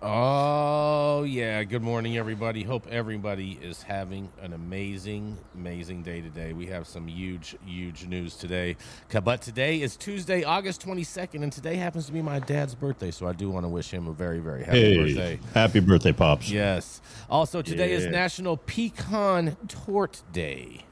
[0.00, 1.64] Oh, yeah.
[1.64, 2.62] Good morning, everybody.
[2.62, 6.52] Hope everybody is having an amazing, amazing day today.
[6.52, 8.76] We have some huge, huge news today.
[9.24, 13.10] But today is Tuesday, August 22nd, and today happens to be my dad's birthday.
[13.10, 15.40] So I do want to wish him a very, very happy Hey, birthday.
[15.52, 16.48] happy birthday, Pops.
[16.48, 17.00] Yes.
[17.28, 20.82] Also, today is National Pecan Torte Day.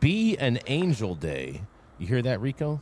[0.00, 1.62] Be an Angel Day.
[1.98, 2.80] You hear that, Rico?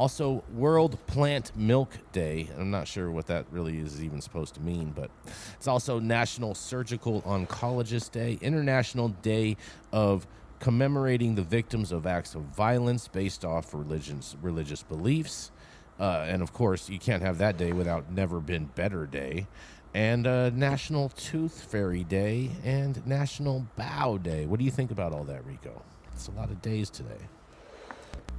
[0.00, 2.48] Also, World Plant Milk Day.
[2.58, 5.10] I'm not sure what that really is even supposed to mean, but
[5.52, 9.58] it's also National Surgical Oncologist Day, International Day
[9.92, 10.26] of
[10.58, 15.50] commemorating the victims of acts of violence based off religions, religious beliefs.
[15.98, 19.48] Uh, and of course, you can't have that day without Never Been Better Day.
[19.92, 24.46] And uh, National Tooth Fairy Day and National Bao Day.
[24.46, 25.82] What do you think about all that, Rico?
[26.14, 27.28] It's a lot of days today.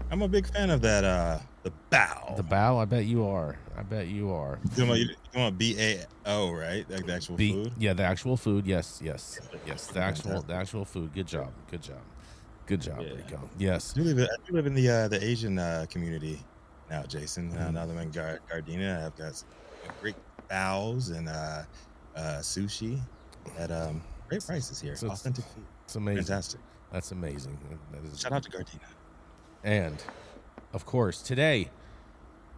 [0.09, 1.03] I'm a big fan of that.
[1.03, 2.33] Uh, the bow.
[2.37, 3.57] The bow, I bet you are.
[3.77, 4.59] I bet you are.
[4.75, 6.89] You want, you want B A O, right?
[6.89, 7.73] Like the actual The- food.
[7.77, 8.65] Yeah, the actual food.
[8.65, 9.87] Yes, yes, yes.
[9.87, 11.13] The actual, the actual food.
[11.13, 11.51] Good job.
[11.69, 12.01] Good job.
[12.65, 13.13] Good job, Yeah.
[13.13, 13.49] Rico.
[13.57, 13.91] Yes.
[13.95, 16.39] I do live, in- I do live in the uh, the Asian uh, community
[16.89, 17.51] now, Jason.
[17.57, 17.73] Uh, Mhm.
[17.73, 19.45] now that I'm in Gar- Gardena, I've got s-
[19.99, 20.15] great
[20.49, 21.63] bows and uh,
[22.15, 22.99] uh, sushi
[23.57, 24.95] at um, great prices here.
[24.95, 25.65] So it's- Authentic food.
[25.85, 26.23] It's amazing.
[26.23, 26.61] Fantastic.
[26.91, 27.57] That's amazing.
[27.91, 28.79] That is Shout out to Gardena.
[29.63, 30.01] And
[30.73, 31.69] of course, today,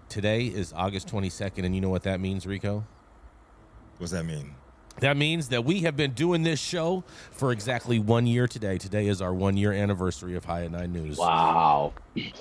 [0.09, 2.85] today is August 22nd, and you know what that means, Rico?
[3.97, 4.55] What's that mean?
[4.99, 8.77] That means that we have been doing this show for exactly one year today.
[8.77, 11.17] Today is our one year anniversary of High at Nine News.
[11.17, 11.93] Wow.
[12.15, 12.31] Yeah.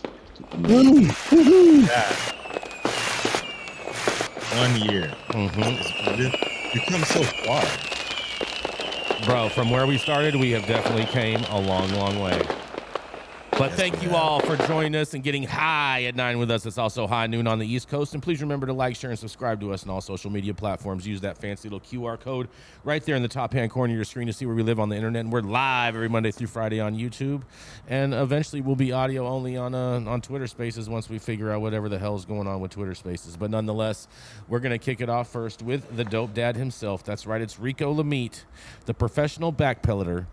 [4.54, 5.14] One year.
[5.30, 5.62] Mm-hmm.
[5.62, 7.64] It's You've come so far.
[9.24, 12.42] Bro, from where we started, we have definitely came a long, long way.
[13.58, 14.14] But Yes, thank you have.
[14.14, 16.64] all for joining us and getting high at nine with us.
[16.66, 18.14] It's also high noon on the East Coast.
[18.14, 21.06] And please remember to like, share, and subscribe to us on all social media platforms.
[21.06, 22.48] Use that fancy little QR code
[22.82, 24.80] right there in the top hand corner of your screen to see where we live
[24.80, 25.20] on the internet.
[25.20, 27.42] And we're live every Monday through Friday on YouTube.
[27.88, 31.60] And eventually we'll be audio only on uh, on Twitter Spaces once we figure out
[31.60, 33.36] whatever the hell is going on with Twitter Spaces.
[33.36, 34.08] But nonetheless,
[34.48, 37.04] we're going to kick it off first with the dope dad himself.
[37.04, 38.44] That's right, it's Rico Lamitte,
[38.86, 40.26] the professional backpedaler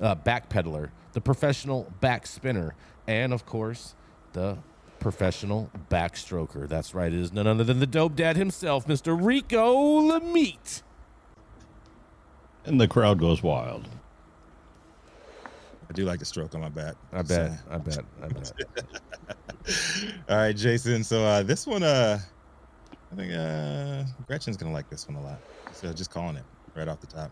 [0.00, 2.74] uh, backpedaler, the professional back spinner,
[3.06, 3.94] and of course,
[4.32, 4.58] the
[4.98, 6.68] professional backstroker.
[6.68, 9.18] That's right, it is none other than the dope dad himself, Mr.
[9.20, 10.82] Rico Lamitte.
[12.64, 13.88] And the crowd goes wild.
[15.90, 16.94] I do like the stroke on my back.
[17.12, 17.58] I Just bet, saying.
[17.70, 18.52] I bet, I bet.
[20.30, 21.04] All right, Jason.
[21.04, 22.18] So uh, this one, uh,
[23.12, 25.38] I think uh, Gretchen's gonna like this one a lot.
[25.72, 26.44] So just calling it
[26.74, 27.30] right off the top.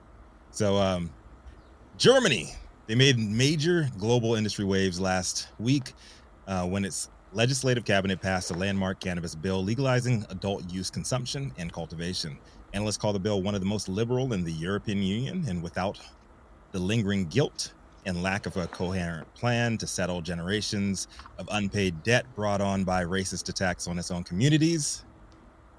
[0.51, 1.11] So um,
[1.97, 2.53] Germany,
[2.91, 5.93] they made major global industry waves last week
[6.49, 11.73] uh, when its legislative cabinet passed a landmark cannabis bill legalizing adult use consumption and
[11.73, 12.37] cultivation.
[12.73, 16.01] Analysts call the bill one of the most liberal in the European Union, and without
[16.73, 17.75] the lingering guilt
[18.07, 21.07] and lack of a coherent plan to settle generations
[21.39, 25.05] of unpaid debt brought on by racist attacks on its own communities.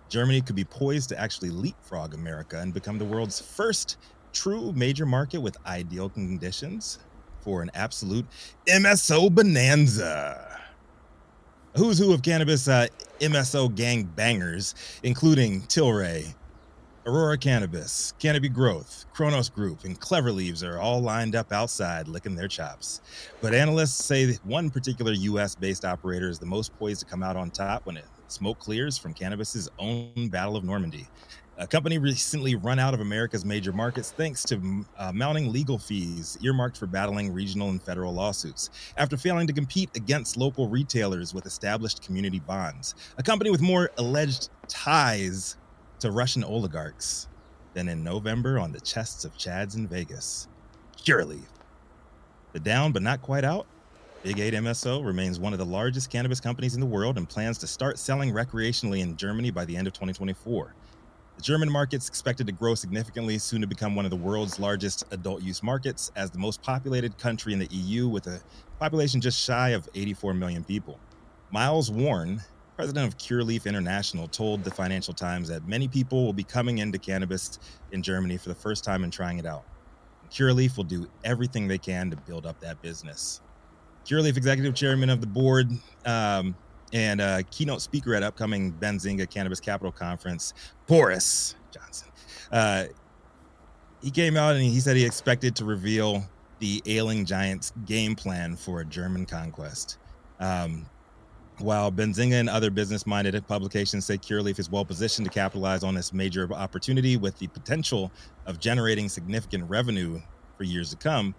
[0.07, 3.97] Germany could be poised to actually leapfrog America and become the world's first
[4.33, 7.00] true major market with ideal conditions
[7.42, 8.25] for an absolute
[8.68, 10.60] MSO bonanza.
[11.78, 12.88] Who's who of cannabis uh,
[13.19, 16.36] MSO gang bangers, including Tilray,
[17.06, 22.36] Aurora Cannabis, Canopy Growth, Cronos Group, and Clever Leaves are all lined up outside licking
[22.36, 23.01] their chops.
[23.42, 27.36] But analysts say one particular US based operator is the most poised to come out
[27.36, 31.07] on top when it smoke clears from cannabis's own Battle of Normandy.
[31.61, 36.35] A company recently run out of America's major markets thanks to uh, mounting legal fees
[36.41, 41.45] earmarked for battling regional and federal lawsuits after failing to compete against local retailers with
[41.45, 42.95] established community bonds.
[43.19, 45.57] A company with more alleged ties
[45.99, 47.27] to Russian oligarchs
[47.75, 50.47] than in November on the chests of Chads in Vegas.
[50.97, 51.45] Curaleaf.
[52.53, 53.67] The down but not quite out.
[54.23, 57.59] Big 8 MSO remains one of the largest cannabis companies in the world and plans
[57.59, 60.73] to start selling recreationally in Germany by the end of 2024.
[61.41, 65.05] The German market's expected to grow significantly, soon to become one of the world's largest
[65.09, 68.39] adult use markets, as the most populated country in the EU with a
[68.79, 70.99] population just shy of 84 million people.
[71.49, 72.41] Miles Warren,
[72.75, 76.99] president of Curaleaf International, told the Financial Times that many people will be coming into
[76.99, 77.57] cannabis
[77.91, 79.63] in Germany for the first time and trying it out.
[80.29, 83.41] Curaleaf will do everything they can to build up that business.
[84.05, 85.71] Curaleaf executive chairman of the board
[86.05, 86.55] um,
[86.93, 90.53] and uh, keynote speaker at upcoming Benzinga Cannabis Capital Conference,
[90.88, 92.11] Boris Jordan.
[92.51, 92.85] Uh,
[94.01, 96.25] he came out and he said he expected to reveal
[96.59, 99.97] the ailing giant's game plan for a German conquest.
[100.39, 100.85] Um,
[101.59, 105.94] while Benzinga and other business minded publications say Curaleaf is well positioned to capitalize on
[105.94, 108.11] this major opportunity with the potential
[108.47, 110.19] of generating significant revenue
[110.57, 111.35] for years to come,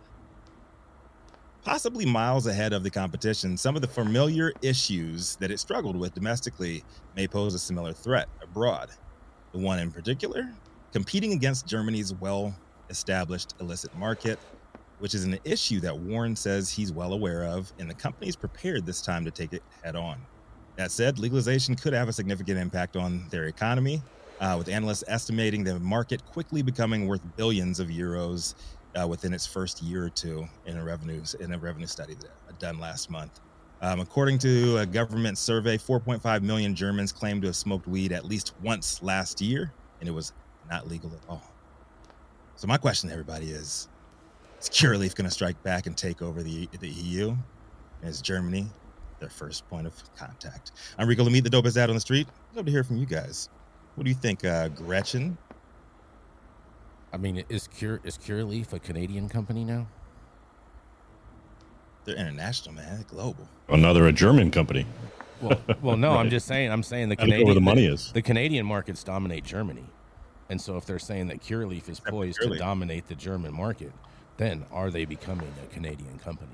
[1.63, 6.15] possibly miles ahead of the competition, some of the familiar issues that it struggled with
[6.15, 6.85] domestically
[7.17, 8.91] may pose a similar threat abroad.
[9.53, 10.51] The one in particular,
[10.93, 12.55] competing against Germany's well
[12.91, 14.39] established illicit market,
[14.99, 18.37] which is an issue that Warren says he's well aware of, and the company is
[18.37, 20.21] prepared this time to take it head on.
[20.77, 24.03] That said, legalization could have a significant impact on their economy,
[24.41, 28.55] uh, with analysts estimating the market quickly becoming worth billions of euros
[29.01, 32.31] uh, within its first year or two in a revenue in a revenue study that
[32.49, 33.41] uh, done last month.
[33.81, 38.25] Um, according to a government survey, 4.5 million Germans claim to have smoked weed at
[38.25, 40.33] least once last year, and it was
[40.71, 41.43] not legal at all.
[42.55, 43.89] So my question to everybody is:
[44.61, 47.31] Is Curaleaf going to strike back and take over the the EU?
[47.31, 48.67] And is Germany
[49.19, 50.73] their first point of contact?
[50.99, 52.29] I'm Rico Lamitte, the dopest dad on the street.
[52.55, 53.49] Love to hear from you guys.
[53.95, 55.37] What do you think, uh, Gretchen?
[57.13, 59.87] I mean, is Cure is Curaleaf a Canadian company now?
[62.05, 62.97] They're international, man.
[62.97, 63.47] They're global.
[63.69, 64.87] Another a German company.
[65.41, 66.13] Well, well, no.
[66.13, 66.71] I'm just saying.
[66.73, 68.13] I'm saying the I don't know Canadian where the money is.
[68.13, 69.85] the Canadian markets dominate Germany,
[70.49, 73.55] and so if they're saying that Curaleaf is Except for poised to dominate the German
[73.55, 73.93] market,
[74.39, 76.51] then are they becoming a Canadian company?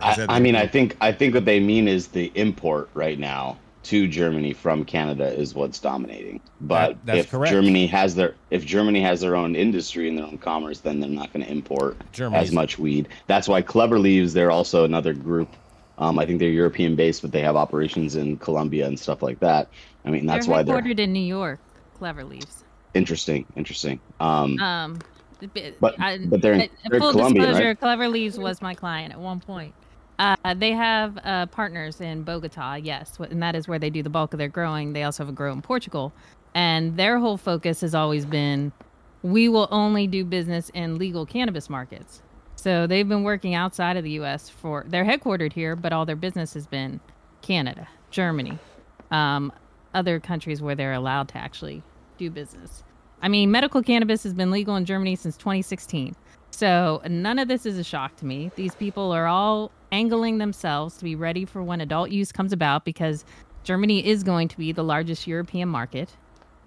[0.00, 3.58] I, I mean, I think I think what they mean is the import right now
[3.84, 6.40] to Germany from Canada is what's dominating.
[6.60, 7.52] But That- that's if correct.
[7.52, 11.08] Germany has their if Germany has their own industry and their own commerce, then they're
[11.08, 13.08] not going to import Germany's as much weed.
[13.26, 14.32] That's why Clever Leaves.
[14.32, 15.48] They're also another group.
[15.98, 19.40] Um, I think they're European based, but they have operations in Colombia and stuff like
[19.40, 19.68] that.
[20.04, 21.58] I mean, that's they're why they're headquartered in New York.
[21.98, 22.64] Clever Leaves.
[22.94, 23.44] interesting.
[23.56, 24.00] Interesting.
[24.20, 24.98] Um, Um,
[25.80, 25.96] But-
[26.28, 27.68] but they're in- they're full Colombian, disclosure.
[27.68, 27.78] right?
[27.80, 29.72] Clever Leaves was my client at one point.
[30.18, 34.10] Uh, they have uh, partners in Bogota, yes, and that is where they do the
[34.10, 34.92] bulk of their growing.
[34.92, 36.12] They also have a grow in Portugal,
[36.54, 38.72] and their whole focus has always been,
[39.22, 42.22] we will only do business in legal cannabis markets.
[42.56, 44.48] So they've been working outside of the U.S.
[44.48, 44.84] for.
[44.88, 46.98] They're headquartered here, but all their business has been
[47.40, 48.58] Canada, Germany,
[49.12, 49.52] um,
[49.94, 51.84] other countries where they're allowed to actually
[52.16, 52.82] do business.
[53.22, 56.16] I mean, medical cannabis has been legal in Germany since 2016.
[56.50, 58.50] So none of this is a shock to me.
[58.56, 62.84] These people are all angling themselves to be ready for when adult use comes about
[62.84, 63.24] because
[63.64, 66.10] Germany is going to be the largest European market.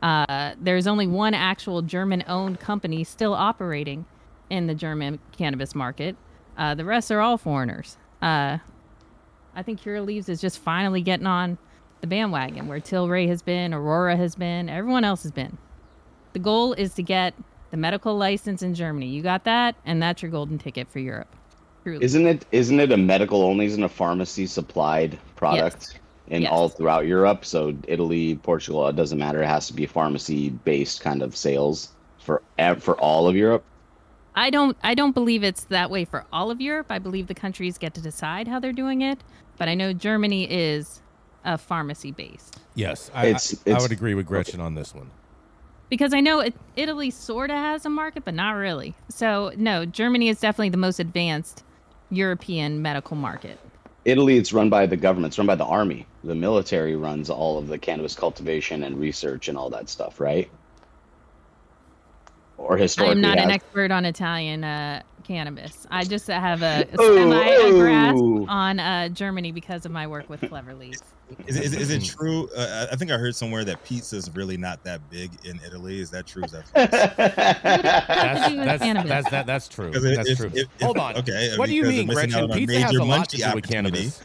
[0.02, 4.06] Uh, there's only one actual German owned company still operating
[4.50, 6.16] in the German cannabis market.
[6.58, 7.98] Uh, the rest are all foreigners.
[8.22, 8.58] Uh,
[9.56, 11.58] I think Cure Leaves is just finally getting on
[12.02, 15.58] the bandwagon where Tilray has been, Aurora has been, everyone else has been.
[16.34, 17.34] The goal is to get
[17.72, 19.08] the medical license in Germany.
[19.08, 21.34] You got that, and that's your golden ticket for Europe.
[21.84, 22.04] Truly.
[22.06, 23.66] Isn't it isn't it a medical only?
[23.66, 26.52] Isn't a pharmacy supplied product in Yes.
[26.52, 27.44] all throughout Europe?
[27.44, 29.42] So Italy, Portugal, it doesn't matter.
[29.42, 32.44] It has to be pharmacy based kind of sales for
[32.80, 33.64] for all of Europe.
[34.36, 36.88] I don't I don't believe it's that way for all of Europe.
[36.92, 39.18] I believe the countries get to decide how they're doing it,
[39.58, 41.02] but I know Germany is
[41.44, 42.60] a pharmacy based.
[42.76, 45.10] Yes, I, It's- I, I would agree with Gretchen on this one.
[45.92, 48.96] Because I know it, Italy sort of has a market, but not really.
[49.10, 51.66] So, no, Germany is definitely the most advanced
[52.10, 53.60] European medical market.
[54.06, 55.32] Italy, it's run by the government.
[55.32, 56.08] It's run by the army.
[56.24, 60.50] The military runs all of the cannabis cultivation and research and all that stuff, right?
[62.68, 65.86] Or I'm not an expert on Italian uh, cannabis.
[65.90, 70.30] I just have a Ooh, semi a grasp on uh, Germany because of my work
[70.30, 70.96] with Clever Leaf.
[71.48, 72.50] Is, it- is, is it true?
[72.56, 76.00] Uh, I think I heard somewhere that pizza's really not that big in Italy.
[76.02, 76.44] Is that true?
[76.44, 76.90] Is that false?
[77.18, 78.54] That's
[78.84, 79.92] that's, that's that, that's true.
[79.92, 80.52] 'Cause it- That's if- true.
[80.54, 81.18] if- if- Hold on.
[81.18, 82.36] okay, What do you mean, they're Gretchen?
[82.36, 83.98] out on a Pizza has a lot to do with opportunity.
[83.98, 84.22] cannabis.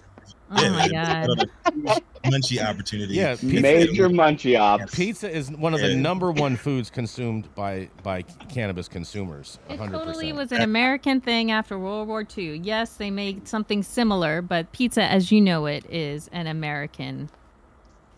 [0.50, 0.88] Oh Yeah, my god.
[0.88, 3.14] missing out on a Munchie opportunity.
[3.14, 4.94] Yeah, pizza- Major munchie ops.
[4.94, 5.96] Pizza is one of the Yeah.
[6.00, 9.58] number one foods consumed by by cannabis consumers.
[9.68, 9.92] It 100%.
[10.06, 12.58] totally was an American thing after World War II.
[12.62, 17.28] Yes, they made something similar, but pizza, as you know it, is an American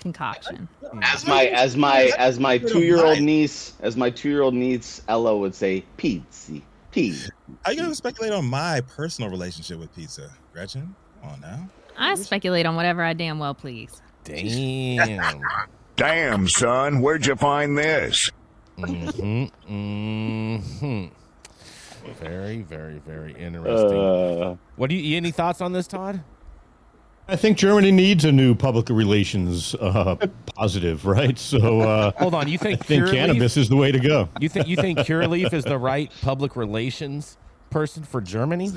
[0.00, 0.68] concoction.
[1.02, 4.54] As my as my as my two year old niece as my two year old
[4.54, 6.52] niece Ella would say pizza
[6.90, 7.30] Pizza.
[7.64, 10.94] How you gonna speculate on my personal relationship with pizza, Gretchen?
[11.20, 11.68] Come on now.
[11.98, 14.00] I speculate on whatever I damn well please.
[14.24, 15.40] Damn.
[15.96, 18.30] Damn, son, where'd you find this?
[18.76, 21.06] hmm hmm
[22.20, 23.98] Very, very, very interesting.
[23.98, 26.22] Uh, what do you any thoughts on this, Todd?
[27.26, 30.14] I think Germany needs a new public relations uh,
[30.54, 31.36] positive, right?
[31.36, 34.28] So uh, Hold on, you think I think, think cannabis is the way to go.
[34.40, 37.36] You think you think Curaleaf is the right public relations
[37.70, 38.70] person for Germany?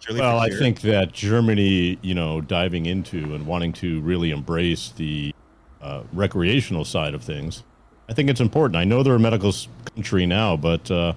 [0.00, 4.92] Surely Well, I think that Germany, you know, diving into and wanting to really embrace
[4.96, 5.34] the
[5.82, 7.62] uh, recreational side of things,
[8.08, 8.76] I think it's important.
[8.76, 9.52] I know they're a medical
[9.94, 11.12] country now, but uh,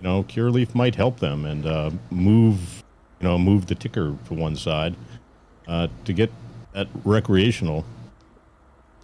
[0.00, 2.82] you know, Curaleaf might help them and uh, move,
[3.20, 4.96] you know, move the ticker to one side
[5.68, 6.30] uh, to get
[6.72, 7.84] that recreational.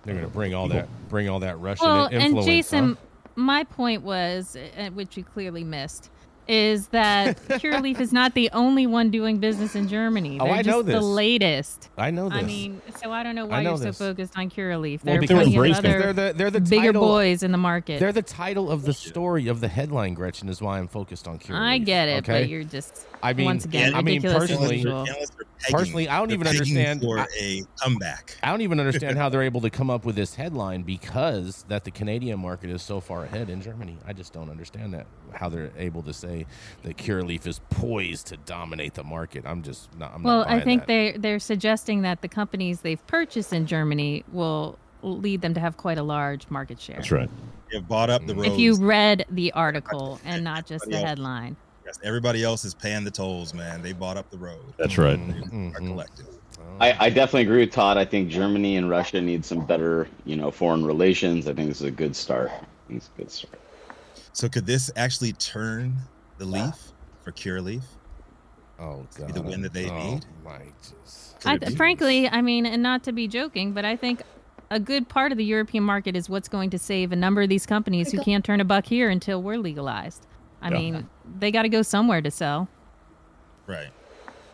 [0.05, 2.37] They're going to bring all that bring all that Russian Well, influence.
[2.37, 3.29] and Jason, huh?
[3.37, 6.11] my point was, uh, which you clearly missed,
[6.49, 10.39] is that Curaleaf is not the only one doing business in Germany.
[10.41, 11.89] Oh, They're I just know the latest.
[11.97, 12.39] I know this.
[12.39, 13.99] I mean, so I don't know why know you're this.
[13.99, 15.05] so focused on Curaleaf.
[15.05, 17.53] Well, There are because plenty of other they're the they're the bigger title, boys in
[17.53, 18.01] the market.
[18.01, 20.15] They're the title of the story of the headline.
[20.15, 21.61] Gretchen is why I'm focused on Curaleaf.
[21.61, 22.43] I get it, okay?
[22.43, 25.01] but you're just I mean, once again I mean, personally- usual.
[25.09, 28.37] Analysts are pegging- Personally, I don't even understand- for I- a comeback.
[28.43, 31.85] I don't even understand how they're able to come up with this headline because that
[31.85, 33.99] the Canadian market is so far ahead in Germany.
[34.07, 36.47] I just don't understand that how they're able to say
[36.83, 39.45] that Curaleaf is poised to dominate the market.
[39.47, 40.13] I'm just not.
[40.15, 40.87] I'm Well, not I think that.
[40.89, 45.77] they they're suggesting that the companies they've purchased in Germany will lead them to have
[45.77, 46.97] quite a large market share.
[46.97, 47.31] That's right.
[47.73, 48.49] They've bought up the roads.
[48.49, 51.57] If you read the article and not just the headline.
[51.91, 53.83] Yes, everybody else is paying the tolls, man.
[53.83, 54.75] They bought up the road.
[54.79, 55.19] That's right.
[55.19, 55.89] Mhm, Are mhm.
[55.89, 56.27] collected.
[56.79, 57.97] I, I definitely agree with Todd.
[57.97, 61.49] I think Germany and Russia need some better, you know, foreign relations.
[61.49, 62.51] I think this is a good start.
[62.53, 63.61] I think it's a good start.
[64.33, 65.97] So could this actually turn
[66.39, 66.93] the leaf
[67.25, 67.83] for Cure Leaf?
[68.79, 69.27] Oh god.
[69.27, 70.27] be the win that they oh, need?
[70.45, 71.45] My just.
[71.45, 71.75] I, it be?
[71.75, 74.23] frankly, I mean, and not to be joking, but I think
[74.71, 77.49] a good part of the European market is what's going to save a number of
[77.49, 80.29] these companies who can't turn a buck here until we're legalized.
[80.63, 80.79] I Yeah.
[80.79, 82.69] mean, they got to go somewhere to sell.
[83.67, 83.91] Right.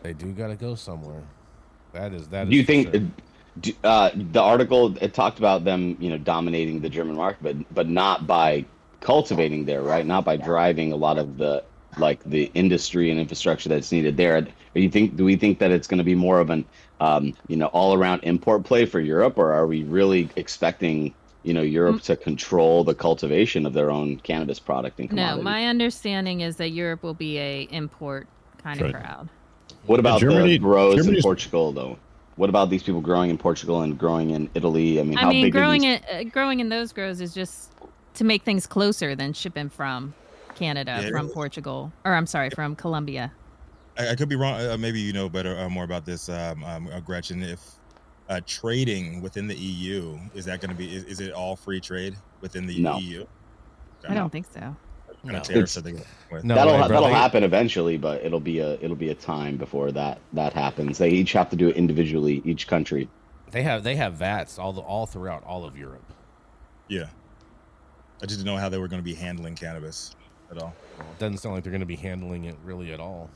[0.02, 1.22] They do got to go somewhere.
[1.92, 2.48] That is that.
[2.48, 3.12] Do you is for think
[3.62, 3.74] sure.
[3.84, 7.88] uh, the article it talked about them, you know, dominating the German market, but but
[7.88, 8.64] not by
[9.00, 10.04] cultivating there, right?
[10.06, 11.64] Not by driving a lot of the
[11.98, 14.42] like the industry and infrastructure that's needed there.
[14.42, 15.16] Do you think?
[15.16, 16.64] Do we think that it's going to be more of an
[17.00, 21.14] um, you know all around import play for Europe, or are we really expecting?
[21.46, 25.66] You know, Europe to control the cultivation of their own cannabis product and No, my
[25.66, 28.26] understanding is that Europe will be a import
[28.64, 29.00] kind of Right.
[29.04, 29.28] crowd.
[29.86, 31.98] What about Germany- the grows in Portugal, though?
[32.34, 34.98] What about these people growing in Portugal and growing in Italy?
[34.98, 36.00] I mean, I how mean, big growing are these?
[36.10, 37.70] it, uh, growing in those grows is just
[38.14, 40.14] to make things closer than shipping from
[40.56, 41.28] Canada, Yeah, from.
[41.28, 43.30] Portugal, or I'm sorry, from Colombia.
[43.96, 44.60] I, I could be wrong.
[44.60, 47.40] Uh, maybe you know better, uh, more about this, um, um, uh, Gretchen.
[47.44, 47.60] If
[48.28, 50.94] uh, trading within the EU is that going to be?
[50.94, 52.98] Is, is it all free trade within the No.
[52.98, 53.24] EU?
[54.08, 54.76] I don't think so.
[55.06, 55.38] What kind No.
[55.38, 56.44] of tariffs are they going with?
[56.44, 59.90] No that'll way, that'll happen eventually, but it'll be a it'll be a time before
[59.92, 60.98] that that happens.
[60.98, 63.08] They each have to do it individually, each country.
[63.50, 66.12] They have they have VATs all the, all throughout all of Europe.
[66.88, 67.06] Yeah.
[68.22, 70.16] I just didn't know how they were going to be handling cannabis
[70.50, 70.74] at all.
[70.98, 73.28] Well, it doesn't sound like they're going to be handling it really at all.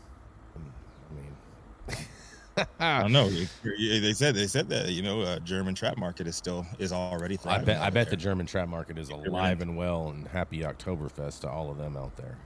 [2.79, 3.27] I don't know.
[3.27, 6.67] It- it- They said they said that you know uh, German trap market is still
[6.79, 7.67] is already I thriving.
[7.67, 8.17] bet I out bet the.
[8.17, 12.17] German trap market is alive and well, and happy Oktoberfest to all of them out
[12.17, 12.37] there.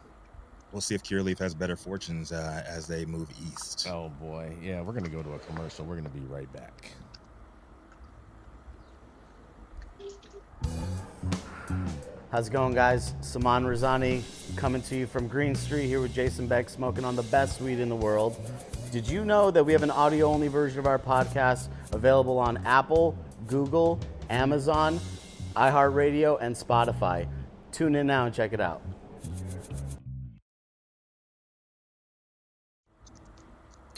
[0.72, 3.86] We'll see if Curaleaf has better fortunes uh, as they move east.
[3.88, 5.84] Oh boy, yeah, we're gonna go to a commercial.
[5.84, 6.90] We're gonna be right back.
[12.30, 13.14] How's it going, guys?
[13.20, 14.22] Saman Razani
[14.56, 17.78] coming to you from Green Street here with Jason Beck, smoking on the best weed
[17.78, 18.36] in the world.
[18.94, 22.58] Did you know that we have an audio only version of our podcast available on
[22.58, 23.98] Apple, Google,
[24.30, 25.00] Amazon,
[25.56, 27.26] iHeartRadio, and Spotify?
[27.72, 28.82] Tune in now and check it out.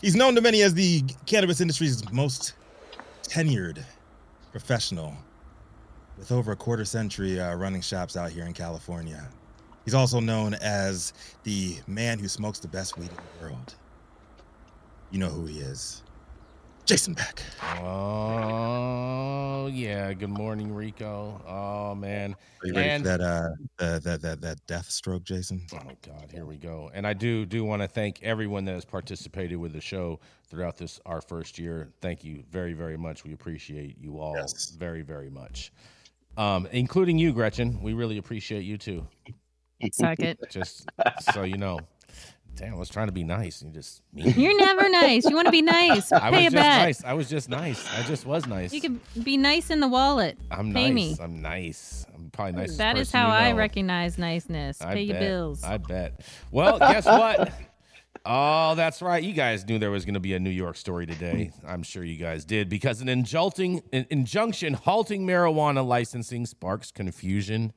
[0.01, 2.55] He's known to many as the cannabis industry's most
[3.25, 3.85] tenured
[4.51, 5.15] professional
[6.17, 9.29] with over a quarter century uh, running shops out here in California.
[9.85, 11.13] He's also known as
[11.43, 13.75] the man who smokes the best weed in the world.
[15.11, 16.03] You know who he is.
[16.85, 17.43] Jason Beck.
[17.81, 20.13] Oh yeah.
[20.13, 21.41] Good morning, Rico.
[21.47, 22.35] Oh man.
[22.63, 23.49] Are you ready And- for that, uh,
[23.79, 25.67] that, that, that, that death stroke, Jason?
[25.75, 26.91] Oh God, here we go.
[26.95, 30.77] And I do do want to thank everyone that has participated with the show throughout
[30.77, 31.91] this our first year.
[32.01, 33.25] Thank you very very much.
[33.25, 34.71] We appreciate you all Yes.
[34.79, 35.73] very very much,
[36.37, 37.81] um, including you, Gretchen.
[37.83, 39.05] We really appreciate you too.
[39.93, 40.39] Suck it.
[40.51, 40.89] Just
[41.33, 41.81] so you know.
[42.57, 43.63] Damn, I was trying to be nice.
[43.63, 44.33] You just mean.
[44.37, 45.25] You're never nice.
[45.29, 46.11] You want to be nice.
[46.11, 46.83] I was Pay a just bet.
[46.83, 47.05] nice.
[47.05, 47.87] I was just nice.
[47.95, 48.73] I just was nice.
[48.73, 50.39] You can be nice in the wallet.
[50.51, 50.95] I'm Pay nice.
[50.95, 51.17] me.
[51.21, 52.07] I'm nice.
[52.15, 52.77] I'm probably nice.
[52.77, 54.81] That is how I recognize niceness.
[54.81, 55.63] I Pay your bills.
[55.63, 56.21] I bet.
[56.51, 57.53] Well, guess what?
[58.29, 59.23] Oh, that's right.
[59.23, 61.53] You guys knew there was going to be a New York story today.
[61.65, 67.73] I'm sure you guys did because an injunction, an injunction halting marijuana licensing sparks confusion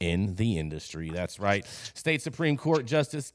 [0.00, 1.10] in the industry.
[1.10, 1.64] That's right.
[1.94, 3.32] State Supreme Court Justice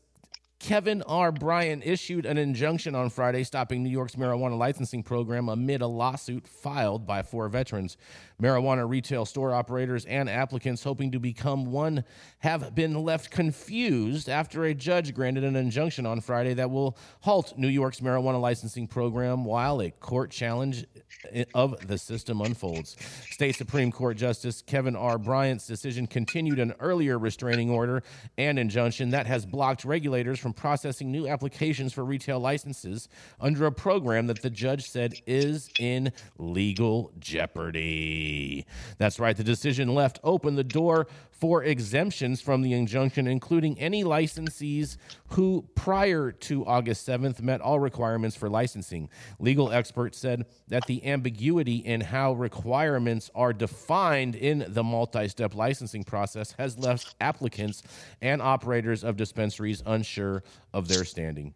[0.62, 1.32] Kevin R.
[1.32, 6.48] Bryant issued an injunction on Friday stopping New York's marijuana licensing program amid a lawsuit
[6.48, 7.98] filed by four veterans.
[8.40, 12.04] Marijuana retail store operators and applicants hoping to become one
[12.40, 17.58] have been left confused after a judge granted an injunction on Friday that will halt
[17.58, 20.86] New York's marijuana licensing program while a court challenge
[21.56, 22.96] of the system unfolds.
[23.32, 25.18] State Supreme Court Justice Kevin R.
[25.18, 28.04] Bryant's decision continued an earlier restraining order
[28.38, 33.72] and injunction that has blocked regulators from processing new applications for retail licenses under a
[33.72, 38.66] program that the judge said is in legal jeopardy.
[38.98, 41.08] That's right, the decision left open the door
[41.42, 44.98] for exemptions from the injunction, including any licensees
[45.30, 49.10] who, prior to August 7th, met all requirements for licensing.
[49.40, 55.56] Legal experts said that the ambiguity in how requirements are defined in the multi step
[55.56, 57.82] licensing process has left applicants
[58.22, 61.56] and operators of dispensaries unsure of their standing.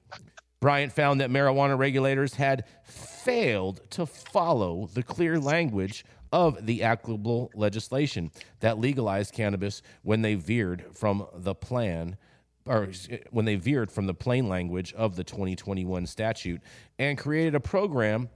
[0.61, 7.51] Bryant found that marijuana regulators had failed to follow the clear language of the applicable
[7.55, 12.17] legislation that legalized cannabis when they veered from the plan
[12.65, 12.89] or
[13.29, 16.61] when they veered from the plain language of the 2021 statute
[16.97, 18.27] and created a program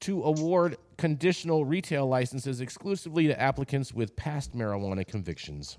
[0.00, 5.78] to award conditional retail licenses exclusively to applicants with past marijuana convictions.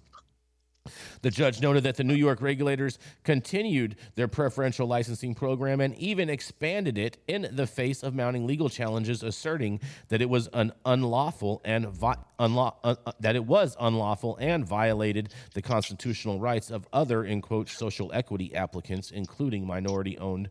[1.21, 6.30] The judge noted that the New York regulators continued their preferential licensing program and even
[6.30, 11.62] expanded it in the face of mounting legal challenges asserting that it was an unlawful
[11.65, 16.88] and vi- unlaw- uh, uh, that it was unlawful and violated the constitutional rights of
[16.93, 20.49] other in quote social equity applicants including minority owned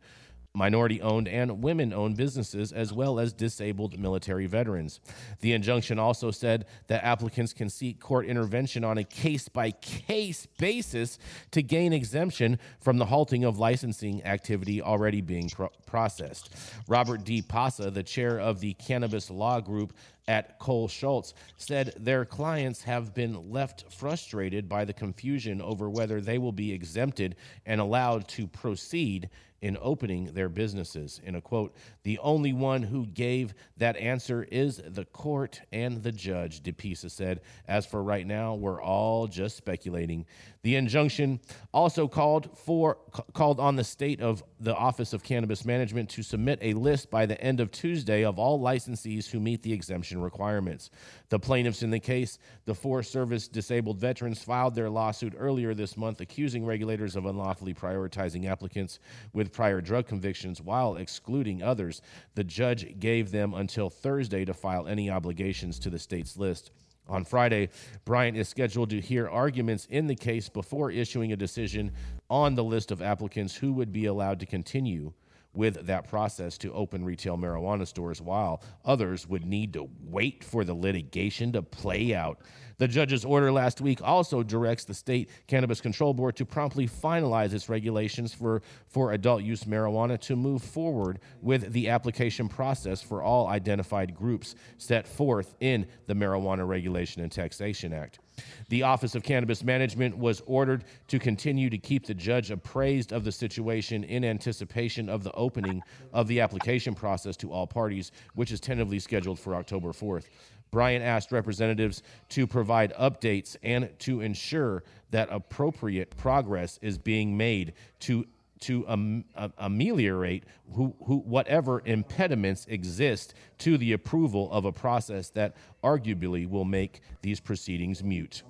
[0.54, 5.00] minority owned and women owned businesses, as well as disabled military veterans.
[5.40, 10.46] The injunction also said that applicants can seek court intervention on a case by case
[10.58, 11.18] basis
[11.52, 16.54] to gain exemption from the halting of licensing activity already being pro- processed.
[16.88, 19.92] Robert DiPisa, the chair of the Cannabis Law Group,
[20.28, 26.20] at Cole Schotz said their clients have been left frustrated by the confusion over whether
[26.20, 27.34] they will be exempted
[27.64, 31.20] and allowed to proceed in opening their businesses.
[31.24, 31.74] In a quote,
[32.08, 37.42] the only one who gave that answer is the court and the judge, DiPisa said.
[37.68, 40.24] As for right now, we're all just speculating.
[40.62, 41.38] The injunction
[41.72, 42.96] also called for
[43.32, 47.26] called on the state of the Office of Cannabis Management to submit a list by
[47.26, 50.90] the end of Tuesday of all licensees who meet the exemption requirements.
[51.28, 55.96] The plaintiffs in the case, the Forest Service disabled veterans, filed their lawsuit earlier this
[55.96, 58.98] month accusing regulators of unlawfully prioritizing applicants
[59.32, 61.97] with prior drug convictions while excluding others.
[62.34, 66.70] The judge gave them until Thursday to file any obligations to the state's list.
[67.08, 67.70] On Friday,
[68.04, 71.92] Bryant is scheduled to hear arguments in the case before issuing a decision
[72.28, 75.12] on the list of applicants who would be allowed to continue
[75.54, 80.64] with that process to open retail marijuana stores, while others would need to wait for
[80.64, 82.40] the litigation to play out.
[82.78, 87.52] The judge's order last week also directs the state cannabis control board to promptly finalize
[87.52, 93.22] its regulations for, for adult use marijuana to move forward with the application process for
[93.22, 98.20] all identified groups set forth in the Marijuana Regulation and Taxation Act.
[98.68, 103.24] The Office of Cannabis Management was ordered to continue to keep the judge appraised of
[103.24, 108.52] the situation in anticipation of the opening of the application process to all parties, which
[108.52, 110.26] is tentatively scheduled for October 4th.
[110.70, 117.72] Bryant asked representatives to provide updates and to ensure that appropriate progress is being made
[118.00, 118.26] to
[118.60, 125.30] to um, uh, ameliorate who, who, whatever impediments exist to the approval of a process
[125.30, 125.54] that
[125.84, 128.42] arguably will make these proceedings mute.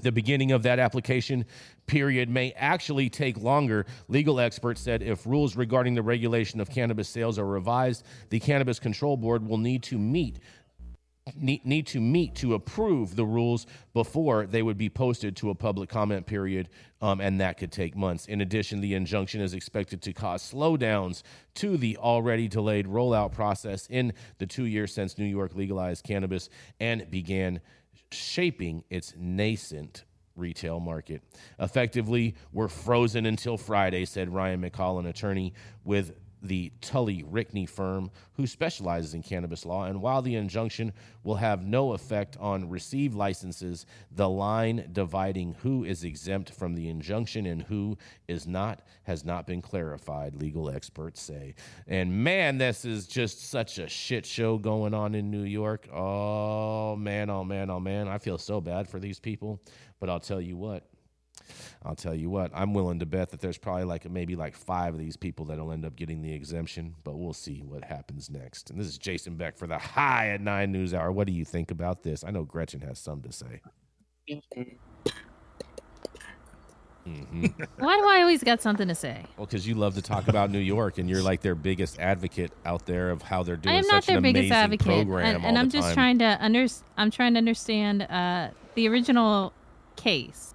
[0.00, 1.44] The beginning of that application
[1.86, 3.86] period may actually take longer.
[4.08, 8.80] Legal experts said if rules regarding the regulation of cannabis sales are revised, the Cannabis
[8.80, 10.40] Control Board will need to meet
[11.36, 15.54] need, need to meet to approve the rules before they would be posted to a
[15.54, 16.68] public comment period,
[17.00, 18.26] um, and that could take months.
[18.26, 21.22] In addition, the injunction is expected to cause slowdowns
[21.54, 26.48] to the already delayed rollout process in the two years since New York legalized cannabis
[26.80, 27.60] and began
[28.10, 30.04] shaping its nascent
[30.34, 31.22] retail market.
[31.58, 35.52] Effectively, we're frozen until Friday, said Ryan McCall, an attorney
[35.84, 39.84] with the Tully Rinckey firm who specializes in cannabis law.
[39.84, 45.84] And while the injunction will have no effect on received licenses, the line dividing who
[45.84, 47.96] is exempt from the injunction and who
[48.28, 51.54] is not has not been clarified, legal experts say.
[51.86, 55.88] And man, this is just such a shit show going on in New York.
[55.92, 58.08] Oh man, oh man, oh man.
[58.08, 59.60] I feel so bad for these people.
[60.00, 60.84] But I'll tell you what,
[61.84, 64.94] I'll tell you what, I'm willing to bet that there's probably like maybe like five
[64.94, 68.70] of these people that'll end up getting the exemption, but we'll see what happens next.
[68.70, 71.12] And this is Jason Beck for the High at Nine News Hour.
[71.12, 72.24] What do you think about this?
[72.24, 73.60] I know Gretchen has some to say.
[77.06, 77.46] Mm-hmm.
[77.78, 79.24] Why do I always got something to say?
[79.36, 82.52] Well, because you love to talk about New York, and you're like their biggest advocate
[82.64, 85.44] out there of how they're doing I am not such their biggest advocate, program and,
[85.44, 85.94] and I'm just time.
[85.94, 86.66] trying to under.
[86.96, 89.52] I'm trying to understand uh, the original
[89.96, 90.54] case.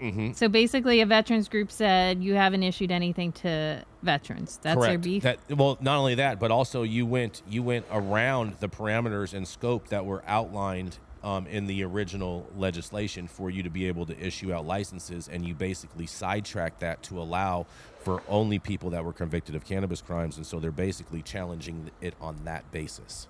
[0.00, 0.34] Mhm.
[0.34, 4.58] So basically, a veterans group said you haven't issued anything to veterans.
[4.62, 5.02] That's their Correct.
[5.02, 5.22] beef.
[5.24, 9.46] That well, not only that, but also you went you went around the parameters and
[9.46, 14.18] scope that were outlined um, in the original legislation for you to be able to
[14.24, 17.66] issue out licenses, and you basically sidetracked that to allow
[17.98, 22.14] for only people that were convicted of cannabis crimes, and so they're basically challenging it
[22.20, 23.26] on that basis.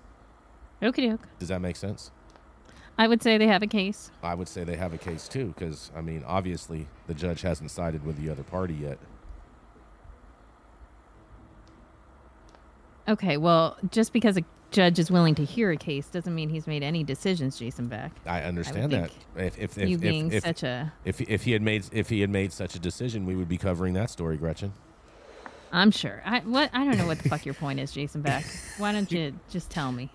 [0.81, 1.27] Okie doke.
[1.39, 2.11] Does that make sense?
[2.99, 4.11] I would say they have a case.
[4.21, 7.71] I would say they have a case too, because I mean, obviously, the judge hasn't
[7.71, 8.97] sided with the other party yet.
[13.07, 16.67] Okay, well, just because a judge is willing to hear a case doesn't mean he's
[16.67, 18.11] made any decisions, Jason Beck.
[18.25, 19.11] I understand that.
[19.37, 22.09] If if if, you if, being if, such a If if he had made if
[22.09, 24.73] he had made such a decision, we would be covering that story, Gretchen.
[25.71, 26.21] I'm sure.
[26.25, 28.43] I what I don't know what the fuck your point is, Jason Beck.
[28.77, 30.11] Why don't you just tell me?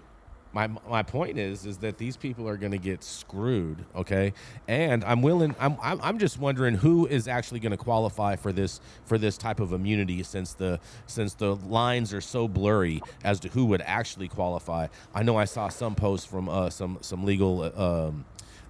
[0.55, 4.33] My my point is is that these people are going to get screwed, okay?
[4.69, 5.55] And I'm willing.
[5.59, 9.37] I'm I'm, I'm just wondering who is actually going to qualify for this for this
[9.37, 13.83] type of immunity, since the since the lines are so blurry as to who would
[13.83, 14.87] actually qualify.
[15.15, 17.63] I know I saw some posts from uh, some some legal.
[17.63, 17.73] uh,
[18.07, 18.25] Um,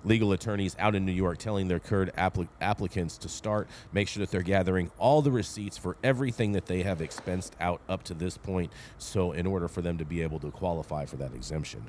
[0.04, 4.20] legal attorneys out in New York telling their current applic- applicants to start, make sure
[4.20, 8.14] that they're gathering all the receipts for everything that they have expensed out up to
[8.14, 8.72] this point.
[8.98, 11.84] So, in order for them to be able to qualify for that exemption.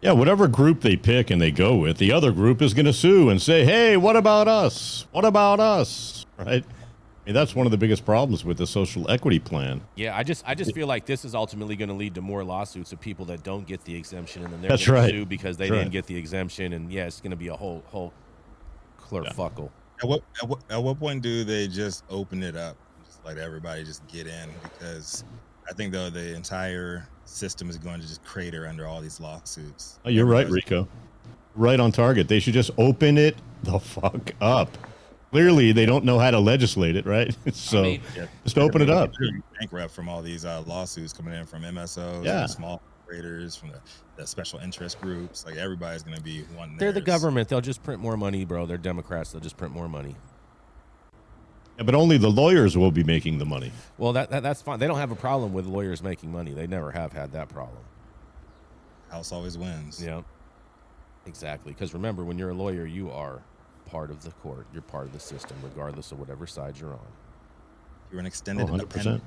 [0.00, 2.92] Yeah, whatever group they pick and they go with, the other group is going to
[2.92, 5.06] sue and say, "Hey, what about us?
[5.12, 6.64] What about us?" Right?
[7.24, 9.80] I mean, that's one of the biggest problems with the social equity plan.
[9.94, 12.44] Yeah, I just I just feel like this is ultimately going to lead to more
[12.44, 15.10] lawsuits of people that don't get the exemption and then they're That's going right.
[15.10, 15.92] to sue because they That's didn't right.
[15.92, 18.12] get the exemption and yeah, it's going to be a whole whole
[19.00, 19.70] clerfuckle.
[20.02, 23.38] At what, at what at what point do they just open it up, just let
[23.38, 24.50] everybody just get in?
[24.62, 25.24] Because
[25.66, 29.98] I think though the entire system is going to just crater under all these lawsuits.
[30.04, 30.86] Oh, you're right, Rico.
[31.54, 32.28] Right on target.
[32.28, 34.76] They should just open it the fuck up.
[35.34, 37.36] Clearly, they don't know how to legislate it, right?
[37.52, 38.02] So mean-
[38.44, 39.10] just open it up.
[39.58, 42.46] Bankrupt from all these uh, lawsuits coming in from MSOs, Yeah.
[42.46, 43.80] small operators, from the,
[44.16, 45.44] the special interest groups.
[45.44, 46.76] Like everybody's going to be one.
[46.76, 47.48] They're the government.
[47.48, 48.64] They'll just print more money, bro.
[48.64, 49.32] They're Democrats.
[49.32, 50.14] They'll just print more money.
[51.78, 53.72] Yeah, but only the lawyers will be making the money.
[53.98, 54.78] Well, that, that that's fine.
[54.78, 56.52] They don't have a problem with lawyers making money.
[56.52, 57.82] They never have had that problem.
[59.10, 60.00] House always wins.
[60.00, 60.22] Yeah,
[61.26, 61.72] exactly.
[61.72, 63.42] Because remember, when you're a lawyer, you are
[63.94, 64.66] part of the court.
[64.72, 67.06] You're part of the system, regardless of whatever side you're on.
[68.10, 68.72] You're an extended Oh, 100%.
[68.72, 69.22] independent.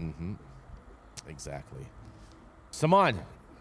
[0.00, 0.32] Mm-hmm.
[1.28, 1.84] Exactly.
[2.70, 3.18] Saman,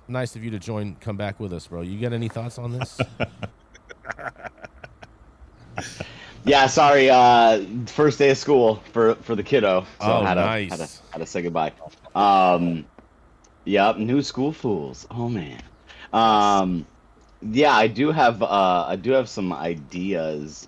[0.08, 0.96] nice of you to join.
[1.02, 1.82] Come back with us, bro.
[1.82, 3.00] You got any thoughts on this?
[6.44, 7.08] Yeah, sorry.
[7.10, 10.70] Uh, first day of school for for the kiddo, so Oh, I had to, nice.
[10.72, 11.72] had to had to say goodbye.
[12.16, 12.84] Um,
[13.64, 15.06] yep, new school fools.
[15.12, 15.62] Oh man.
[16.12, 16.88] Um,
[17.42, 20.68] yeah, I do have uh, I do have some ideas,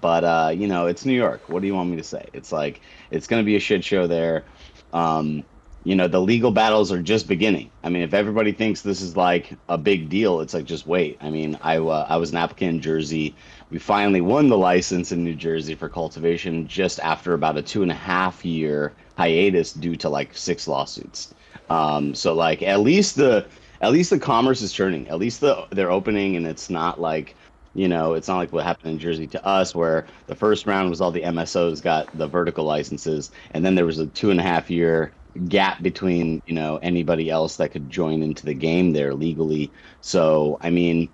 [0.00, 1.48] but uh, you know, it's New York.
[1.48, 2.28] What do you want me to say?
[2.32, 4.44] It's like it's gonna be a shit show there.
[4.92, 5.44] Um,
[5.84, 7.70] you know the legal battles are just beginning.
[7.82, 11.18] I mean, if everybody thinks this is like a big deal, it's like just wait.
[11.20, 13.34] I mean, I uh, I was an applicant in Jersey.
[13.70, 17.82] We finally won the license in New Jersey for cultivation just after about a two
[17.82, 21.34] and a half year hiatus due to like six lawsuits.
[21.68, 23.46] Um, so like at least the
[23.84, 25.08] at least the commerce is turning.
[25.08, 27.36] At least the they're opening, and it's not like
[27.74, 30.90] you know, it's not like what happened in Jersey to us, where the first round
[30.90, 34.40] was all the MSOs got the vertical licenses, and then there was a two and
[34.40, 35.12] a half year
[35.48, 39.70] gap between you know anybody else that could join into the game there legally.
[40.00, 41.10] So I mean,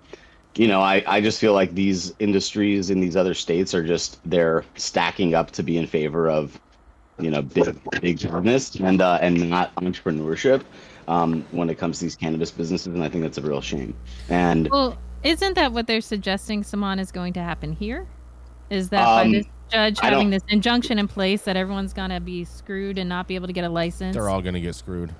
[0.55, 4.19] you know, I I just feel like these industries in these other states are just
[4.23, 6.57] they're stacking up to be in favor of
[7.19, 10.63] you know big big business and uh, and not entrepreneurship
[11.11, 13.93] um, when it comes to these cannabis businesses, and I think that's a real shame.
[14.29, 18.07] And Well, isn't that what they're suggesting, Saman, is going to happen here?
[18.69, 22.11] Is that by Um, this judge I having this injunction in place that everyone's going
[22.11, 24.15] to be screwed and not be able to get a license?
[24.15, 25.11] They're all gonna get screwed.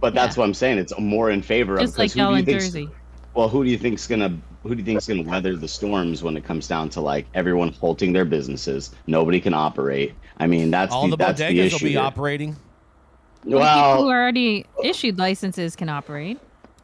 [0.00, 0.40] but that's Yeah.
[0.40, 0.78] what I'm saying.
[0.78, 2.88] It's more in favor of just like because who y'all do you in think's- Jersey.
[3.34, 6.36] Well, who do you think's gonna who do you think's gonna weather the storms when
[6.36, 8.90] it comes down to like everyone halting their businesses?
[9.06, 10.14] Nobody can operate.
[10.38, 11.74] I mean, that's all the, the that's the bodegas issue.
[11.76, 12.00] will be here.
[12.00, 12.56] operating.
[13.54, 16.40] Well, people who are already uh, issued licenses can operate.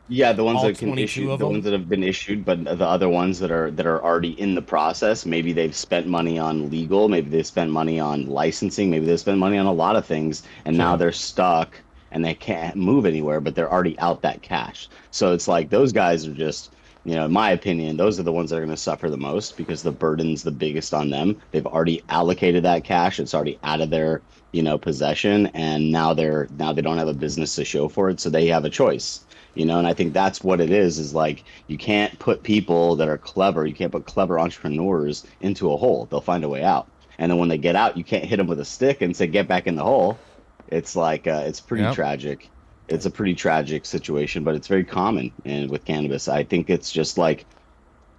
[0.08, 1.48] yeah, the ones all that can issue, the them?
[1.50, 4.54] ones that have been issued, but the other ones that are that are already in
[4.54, 5.24] the process.
[5.26, 7.08] Maybe they've spent money on legal.
[7.08, 8.90] Maybe they've spent money on licensing.
[8.90, 12.34] Maybe they've spent money on a lot of things, and now they're stuck and they
[12.34, 13.40] can't move anywhere.
[13.40, 14.88] But they're already out that cash.
[15.10, 16.70] So it's like those guys are just
[17.04, 19.16] you know, in my opinion, those are the ones that are going to suffer the
[19.16, 21.36] most because the burden's the biggest on them.
[21.50, 26.14] They've already allocated that cash; it's already out of their, you know, possession, and now
[26.14, 28.70] they're now they don't have a business to show for it, so they have a
[28.70, 29.26] choice.
[29.54, 30.98] You know, and I think that's what it is.
[30.98, 35.72] Is like you can't put people that are clever, you can't put clever entrepreneurs into
[35.72, 36.06] a hole.
[36.06, 38.46] They'll find a way out, and then when they get out, you can't hit them
[38.46, 40.24] with a stick and say get back in the hole.
[40.66, 41.88] It's like uh, it's pretty Yep.
[41.88, 42.50] tragic
[42.88, 46.28] it's a pretty tragic situation, but it's very common and with cannabis.
[46.28, 47.46] I think it's just like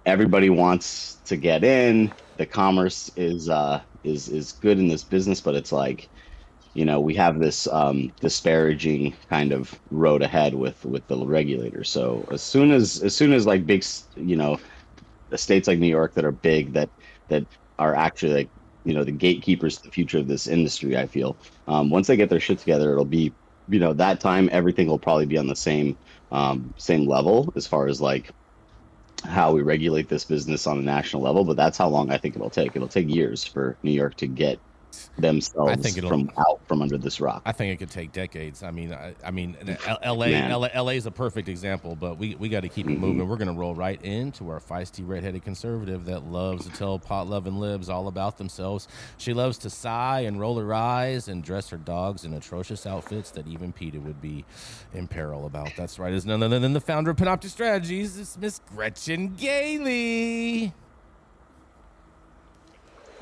[0.06, 2.14] everybody wants to get in.
[2.36, 6.10] The commerce is uh is is good in this business, but it's like
[6.74, 11.90] you know we have this um, disparaging kind of road ahead with with the regulators.
[11.90, 13.84] So as soon as as soon as like big
[14.16, 14.58] you know
[15.36, 16.90] states like New York that are big that
[17.28, 17.46] that
[17.78, 18.50] are actually like
[18.84, 22.16] you know the gatekeepers to the future of this industry, I feel um, once they
[22.16, 23.34] get their shit together, it'll be
[23.68, 25.98] you know that time everything will probably be on the same
[26.30, 28.30] um, same level as far as like
[29.24, 32.36] how we regulate this business on a national level but that's how long i think
[32.36, 32.76] it'll take.
[32.76, 34.60] It'll take years for new york to get
[35.18, 38.12] themselves I think it'll- from out from under this rock I think it could take
[38.12, 38.62] decades.
[38.62, 39.56] I mean, I, I mean,
[40.04, 40.26] LA.
[40.48, 42.98] LA, LA is a perfect example, but we, we got to keep it Mhm.
[43.00, 43.28] moving.
[43.28, 47.26] We're going to roll right into our feisty redheaded conservative that loves to tell pot
[47.28, 48.88] loving libs all about themselves.
[49.18, 53.30] She loves to sigh and roll her eyes and dress her dogs in atrocious outfits
[53.32, 54.44] that even Peter would be
[54.94, 55.70] in peril about.
[55.76, 56.12] That's right.
[56.12, 58.18] It's none other than the founder of Panoptic Strategies.
[58.18, 60.72] It's Miss Gretchen Gailey.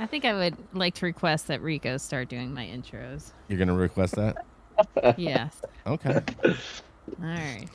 [0.02, 3.30] I think I would like to request that Rico start doing my intros.
[3.48, 4.44] You're going to request that?
[5.16, 5.62] yes.
[5.86, 6.20] Okay.
[6.44, 6.54] All
[7.20, 7.66] right.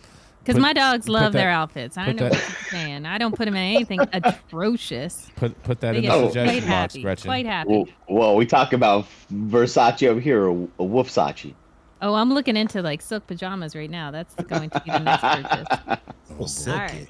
[0.44, 1.98] Because my dogs love that- their outfits.
[1.98, 3.06] I don't know that- what you're saying.
[3.06, 5.30] I don't put them in anything atrocious.
[5.38, 7.02] Put put that They in get the quite suggestion box, happy.
[7.02, 7.28] Gretchen.
[7.30, 7.70] Quite happy.
[7.70, 11.54] well, well we talk about versace over here or, or wolfsachi
[12.02, 14.12] Oh, I'm looking into like silk pajamas right now.
[14.12, 16.00] That's going to be the next purchase.
[16.40, 16.80] Oh, silky.
[16.80, 17.08] right.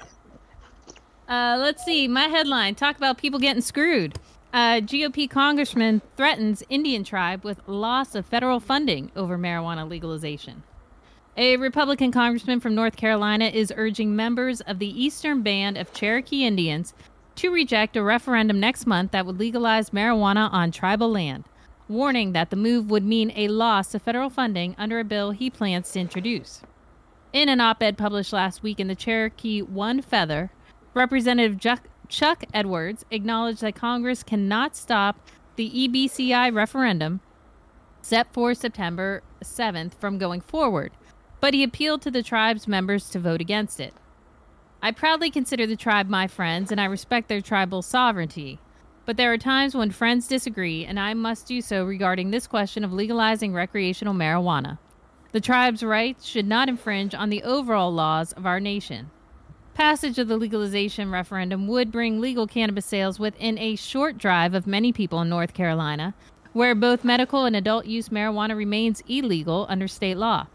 [1.28, 2.08] Uh, let's see.
[2.08, 4.18] My headline: Talk about people getting screwed.
[4.50, 10.62] Uh, GOP congressman threatens Indian tribe with loss of federal funding over marijuana legalization.
[11.36, 16.44] A Republican congressman from North Carolina is urging members of the Eastern Band of Cherokee
[16.44, 16.94] Indians
[17.36, 21.44] to reject a referendum next month that would legalize marijuana on tribal land,
[21.86, 25.50] warning that the move would mean a loss of federal funding under a bill he
[25.50, 26.62] plans to introduce.
[27.34, 30.50] In an op ed published last week in the Cherokee One Feather,
[30.94, 35.20] Representative Chuck, Chuck Edwards acknowledged that Congress cannot stop
[35.56, 37.20] the EBCI referendum
[38.00, 40.92] set for September 7th from going forward,
[41.40, 43.92] but he appealed to the tribe's members to vote against it.
[44.80, 48.58] I proudly consider the tribe my friends and I respect their tribal sovereignty.
[49.04, 52.84] But there are times when friends disagree, and I must do so regarding this question
[52.84, 54.78] of legalizing recreational marijuana.
[55.32, 59.10] The tribe's rights should not infringe on the overall laws of our nation.
[59.78, 64.66] Passage of the legalization referendum would bring legal cannabis sales within a short drive of
[64.66, 66.14] many people in North Carolina,
[66.52, 70.48] where both medical and adult use marijuana remains illegal under state law.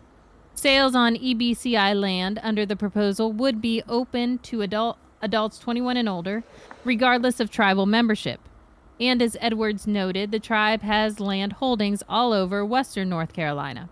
[0.55, 6.09] Sales on EBCI land under the proposal would be open to adult adults 21 and
[6.09, 6.43] older,
[6.83, 8.41] regardless of tribal membership.
[8.99, 13.87] And as Edwards noted, the tribe has land holdings all over western North Carolina.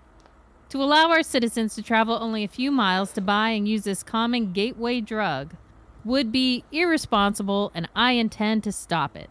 [0.71, 4.03] To allow our citizens to travel only a few miles to buy and use this
[4.03, 5.55] common gateway drug
[6.05, 9.29] would be irresponsible, and I intend to stop it.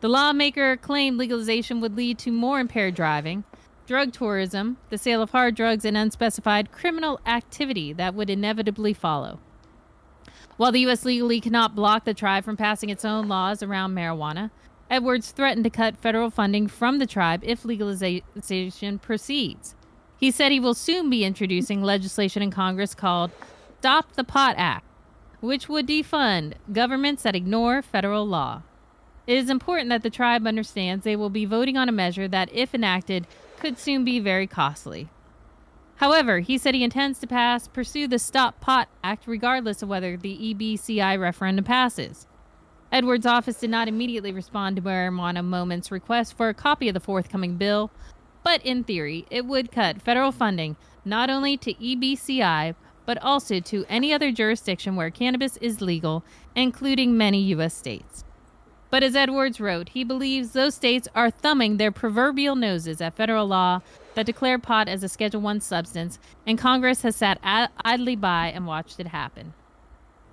[0.00, 3.44] The lawmaker claimed legalization would lead to more impaired driving,
[3.86, 9.38] drug tourism, the sale of hard drugs, and unspecified criminal activity that would inevitably follow.
[10.56, 11.04] While the U.S.
[11.04, 14.50] legally cannot block the tribe from passing its own laws around marijuana,
[14.90, 19.76] Edwards threatened to cut federal funding from the tribe if legalization proceeds.
[20.18, 23.30] He said he will soon be introducing legislation in Congress called
[23.78, 24.84] Stop the Pot Act,
[25.40, 28.62] which would defund governments that ignore federal law.
[29.28, 32.48] It is important that the tribe understands they will be voting on a measure that,
[32.52, 33.26] if enacted,
[33.60, 35.08] could soon be very costly.
[35.96, 40.16] However, he said he intends to pass pursue the Stop Pot Act regardless of whether
[40.16, 42.26] the EBCI referendum passes.
[42.90, 47.00] Edwards' office did not immediately respond to Marijuana Moment's request for a copy of the
[47.00, 47.90] forthcoming bill,
[48.48, 53.84] but in theory, it would cut federal funding not only to EBCI, but also to
[53.90, 56.24] any other jurisdiction where cannabis is legal,
[56.56, 57.74] including many U.S.
[57.74, 58.24] states.
[58.88, 63.46] But as Edwards wrote, he believes those states are thumbing their proverbial noses at federal
[63.46, 63.82] law
[64.14, 68.66] that declared pot as a Schedule One substance, and Congress has sat idly by and
[68.66, 69.52] watched it happen.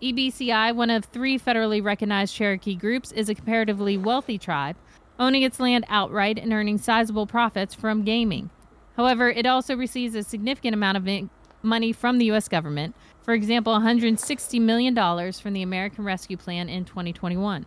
[0.02, 4.78] EBCI, one of three federally recognized Cherokee groups, is a comparatively wealthy tribe,
[5.20, 8.50] owning its land outright and earning sizable profits from gaming.
[8.98, 11.30] However, it also receives a significant amount of
[11.62, 12.48] money from the U.S.
[12.48, 14.96] government, for example, $160 million
[15.34, 17.66] from the American Rescue Plan in 2021.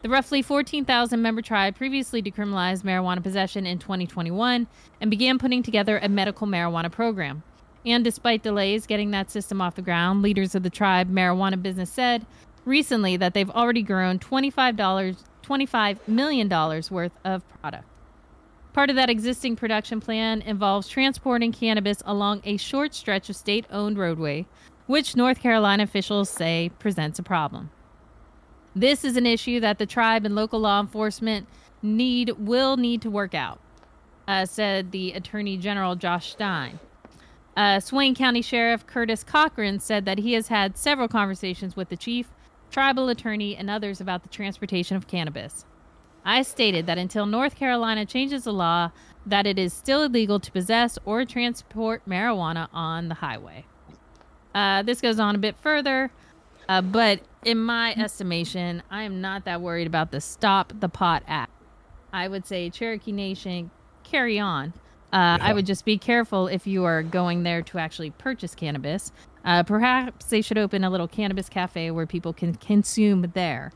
[0.00, 4.68] The roughly 14,000 member tribe previously decriminalized marijuana possession in 2021
[5.00, 7.42] and began putting together a medical marijuana program.
[7.84, 11.90] And despite delays getting that system off the ground, leaders of the tribe marijuana business
[11.90, 12.26] said
[12.64, 16.48] recently that they've already grown $25, $25 million
[16.90, 17.84] worth of product.
[18.72, 23.66] Part of that existing production plan involves transporting cannabis along a short stretch of state
[23.70, 24.46] owned roadway,
[24.86, 27.70] which North Carolina officials say presents a problem.
[28.76, 31.48] This is an issue that the tribe and local law enforcement
[31.82, 33.58] need will need to work out,
[34.28, 36.78] uh, said the Attorney General Josh Stein.
[37.56, 41.96] Uh, Swain County Sheriff Curtis Cochran said that he has had several conversations with the
[41.96, 42.28] chief,
[42.70, 45.64] tribal attorney, and others about the transportation of cannabis.
[46.24, 48.90] I stated that until North Carolina changes the law,
[49.24, 53.64] that it is still illegal to possess or transport marijuana on the highway.
[54.54, 56.10] Uh, this goes on a bit further,
[56.68, 61.22] uh, but in my estimation, I am not that worried about the Stop the Pot
[61.26, 61.52] Act.
[62.12, 63.70] I would say Cherokee Nation,
[64.04, 64.72] carry on.
[65.12, 65.38] Uh, yeah.
[65.40, 69.12] I would just be careful if you are going there to actually purchase cannabis.
[69.48, 73.72] Uh, perhaps they should open a little cannabis cafe where people can consume there.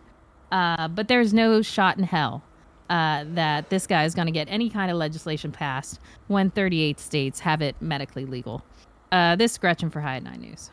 [0.50, 2.44] Uh, but there's no shot in hell
[2.90, 7.00] uh, that this guy is going to get any kind of legislation passed when 38
[7.00, 8.62] states have it medically legal.
[9.12, 10.70] Uh, this is Gretchen for High at Nine News.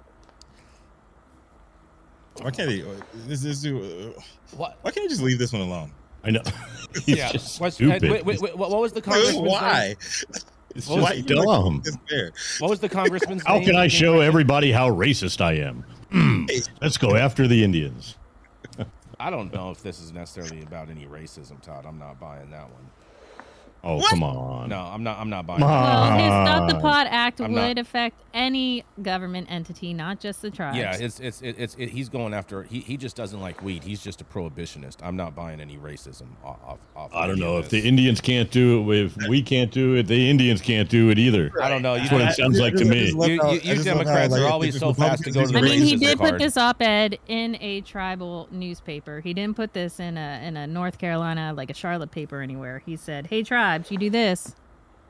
[2.41, 2.83] Why can't he?
[3.25, 3.65] This is
[4.51, 4.79] what?
[4.81, 5.91] Why can't he just leave this one alone?
[6.25, 6.41] I know.
[7.05, 7.31] yeah.
[7.57, 8.01] What's, stupid.
[8.01, 9.95] Wait, wait, wait, what was the congressman's Why?
[10.75, 11.81] It's what just dumb.
[12.59, 13.65] What was the congressman's How name?
[13.65, 15.83] can I show everybody how racist I am?
[16.11, 16.45] Hmm.
[16.81, 18.15] Let's go after the Indians.
[19.19, 21.85] I don't know if this is necessarily about any racism, Todd.
[21.85, 22.89] I'm not buying that one.
[23.83, 24.09] Oh what?
[24.09, 24.69] come on!
[24.69, 25.19] No, I'm not.
[25.19, 25.61] I'm not buying.
[25.61, 27.77] Well, his Stop the Pot Act I'm would not.
[27.77, 30.77] affect any government entity, not just the tribes.
[30.77, 32.63] Yeah, it's it's it's, it, he's going after.
[32.63, 33.83] He, he just doesn't like weed.
[33.83, 34.97] He's just a prohibitionist.
[35.01, 36.79] I'm not buying any racism off.
[36.95, 39.05] off I don't know if the Indians can't do it.
[39.05, 41.51] If we can't do it, the Indians can't do it either.
[41.61, 41.95] I don't know.
[41.95, 43.09] That's what it sounds like to me.
[43.09, 45.57] You, you, you Democrats are always so fast to go to the.
[45.57, 46.31] I mean, he did card.
[46.31, 49.21] put this op-ed in a tribal newspaper.
[49.21, 52.83] He didn't put this in a in a North Carolina like a Charlotte paper anywhere.
[52.85, 54.55] He said, "Hey tribes, you do this."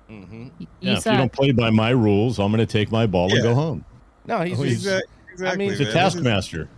[0.09, 0.49] Mm-hmm.
[0.57, 3.29] You, yeah, if you don't play by my rules, I'm going to take my ball
[3.29, 3.35] yeah.
[3.35, 3.85] and go home.
[4.25, 6.69] No, he's, he's exactly, exactly, I mean, he's a taskmaster.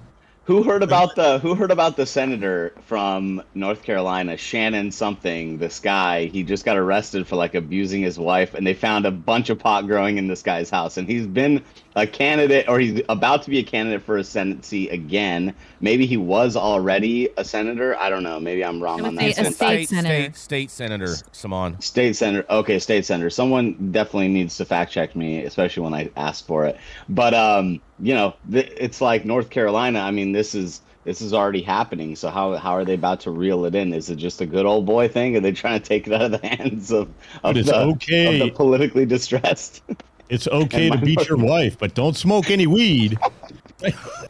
[0.45, 5.59] Who heard about the Who heard about the senator from North Carolina, Shannon something?
[5.59, 9.11] This guy, he just got arrested for like abusing his wife, and they found a
[9.11, 11.63] bunch of pot growing in this guy's house, and he's been
[11.95, 15.53] a candidate, or he's about to be a candidate for a senate seat again.
[15.79, 17.97] Maybe he was already a senator.
[17.97, 18.39] I don't know.
[18.39, 19.29] Maybe I'm wrong on that.
[19.29, 20.33] A state, state senator.
[20.33, 21.79] State, state senator, Simon.
[21.81, 22.45] State senator.
[22.49, 23.29] Okay, state senator.
[23.29, 26.77] Someone definitely needs to fact check me, especially when I ask for it.
[27.09, 29.99] But um you know, th- it's like North Carolina.
[29.99, 32.15] I mean, this is this is already happening.
[32.15, 33.93] So how how are they about to reel it in?
[33.93, 35.35] Is it just a good old boy thing?
[35.35, 37.09] Are they trying to take it out of the hands of
[37.43, 38.41] of, the, okay.
[38.41, 39.83] of the politically distressed?
[40.31, 43.19] It's okay to beat your wife, but don't smoke any weed.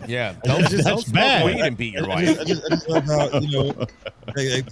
[0.08, 1.46] yeah, don't, that's, don't smoke bad.
[1.46, 2.40] weed and beat your wife.
[2.40, 3.86] I just, I just love how you know.
[4.36, 4.64] They,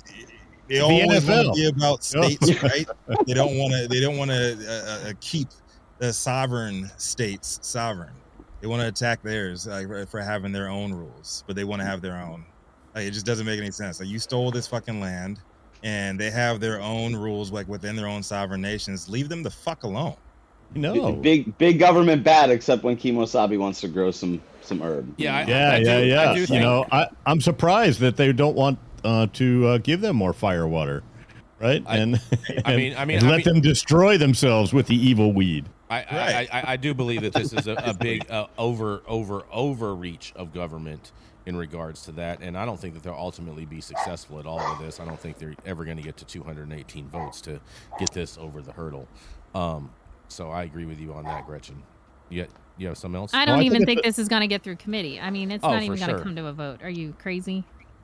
[0.68, 2.88] they always want to be about states, right?
[3.28, 3.88] They don't want to.
[3.88, 5.50] They don't want to uh, uh, keep
[6.00, 8.14] the sovereign states sovereign.
[8.62, 11.80] They want to attack theirs like, for- for having their own rules, but they want
[11.82, 12.44] to have their own.
[12.96, 14.00] Like, it just doesn't make any sense.
[14.00, 15.40] Like you stole this fucking land,
[15.84, 19.08] and they have their own rules, like within their own sovereign nations.
[19.08, 20.16] Leave them the fuck alone.
[20.76, 21.14] No.
[21.14, 25.14] Big big government bad, except when Kimosabi wants to grow some some herb.
[25.18, 26.34] Yeah, I- Yeah, I do- yeah, I yeah.
[26.36, 30.02] do you think- know, I, I'm surprised that they don't want uh, to uh, give
[30.02, 31.02] them more fire water,
[31.60, 31.84] right?
[31.88, 32.22] I- and,
[32.66, 35.66] I mean- I mean- and I let mean- them destroy themselves with the evil weed.
[35.90, 36.50] I, Right.
[36.54, 40.34] I, I, I do believe that this is a, a big uh, over over overreach
[40.36, 41.12] of government
[41.48, 44.58] in regards to that, and I don't think that they'll ultimately be successful at all
[44.70, 45.00] with this.
[45.00, 47.60] I don't think they're ever going to get to 218 votes to
[47.98, 49.08] get this over the hurdle.
[49.56, 49.90] Um,
[50.30, 51.84] so I agree with you on that, Gretchen.
[52.30, 53.34] You, you have something else?
[53.34, 55.20] I don't I even think think it's this is going to get through committee.
[55.20, 56.24] I mean, it's Oh, not for even going to sure.
[56.24, 56.82] come to a vote.
[56.82, 57.64] Are you crazy?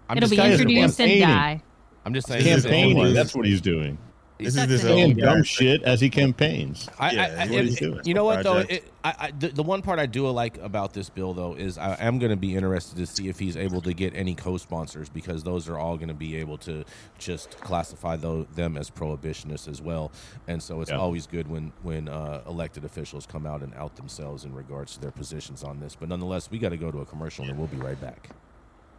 [0.09, 1.27] I'm It'll just be guy introduced and campaigning.
[1.27, 1.63] die.
[2.05, 2.43] I'm just saying.
[2.43, 2.95] Campaigning.
[2.95, 3.13] campaigning.
[3.13, 3.97] That's what he's doing.
[4.37, 4.87] This is this it.
[4.87, 5.25] Saying guy.
[5.25, 6.89] dumb shit as he campaigns.
[6.99, 8.01] I, Yeah, I, I, what it- he's doing.
[8.03, 10.93] you know what though, it, I, I, the, the one part I do like about
[10.93, 13.79] this bill though is I am going to be interested to see if he's able
[13.81, 16.83] to get any co-sponsors because those are all going to be able to
[17.17, 20.11] just classify tho- them as prohibitionists as well,
[20.49, 20.97] and so it's Yeah.
[20.97, 24.99] always good when when uh, elected officials come out and out themselves in regards to
[25.01, 25.95] their positions on this.
[25.95, 28.31] But nonetheless, we got to go to a commercial and we'll be right back.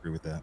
[0.01, 0.43] Agree with that.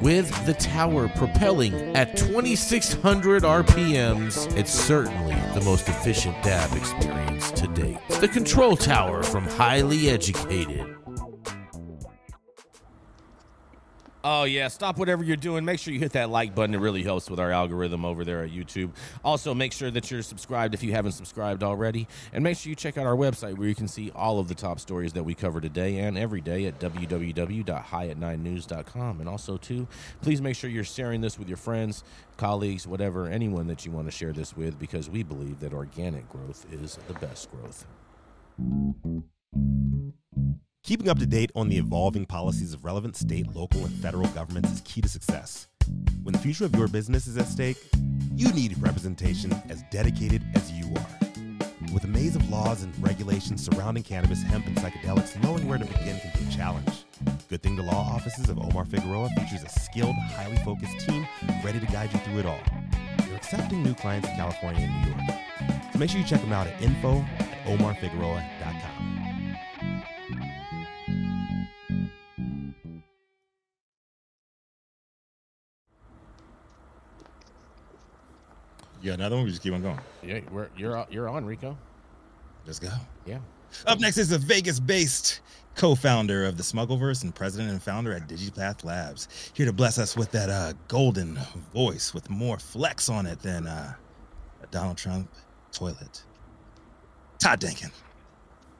[0.00, 7.66] with the tower propelling at 2600 RPMs, it's certainly the most efficient dab experience to
[7.68, 7.98] date.
[8.20, 10.97] The control tower from Highly Educated.
[14.24, 15.64] Oh yeah, stop whatever you're doing.
[15.64, 16.74] Make sure you hit that like button.
[16.74, 18.90] It really helps with our algorithm over there at YouTube.
[19.24, 22.76] Also, make sure that you're subscribed if you haven't subscribed already, and make sure you
[22.76, 25.34] check out our website where you can see all of the top stories that we
[25.34, 29.20] cover today and every day at www.highat9news.com.
[29.20, 29.86] And also, too,
[30.20, 32.02] please make sure you're sharing this with your friends,
[32.36, 36.28] colleagues, whatever, anyone that you want to share this with, because we believe that organic
[36.28, 37.86] growth is the best growth.
[40.84, 44.72] Keeping up to date on the evolving policies of relevant state, local, and federal governments
[44.72, 45.68] is key to success.
[46.22, 47.76] When the future of your business is at stake,
[48.34, 51.92] you need representation as dedicated as you are.
[51.92, 55.84] With a maze of laws and regulations surrounding cannabis, hemp, and psychedelics, knowing where to
[55.84, 57.04] begin can be a challenge.
[57.48, 61.26] Good Thing the Law offices of Omar Figueroa features a skilled, highly focused team
[61.64, 62.60] ready to guide you through it all.
[63.26, 65.92] They're accepting new clients in California and New York.
[65.92, 69.17] So make sure you check them out at info at omarfigueroa.com.
[79.00, 79.44] You got another one?
[79.44, 79.98] We just keep on going.
[80.22, 81.76] Yeah, we're, you're you're on, Rico.
[82.66, 82.90] Let's go.
[83.26, 83.38] Yeah.
[83.86, 85.40] Up next is a Vegas-based
[85.74, 89.28] co-founder of the Smuggleverse and president and founder at DigiPath Labs.
[89.54, 91.38] Here to bless us with that uh, golden
[91.72, 93.94] voice with more flex on it than uh,
[94.62, 95.30] a Donald Trump
[95.70, 96.24] toilet.
[97.38, 97.90] Todd Denkin.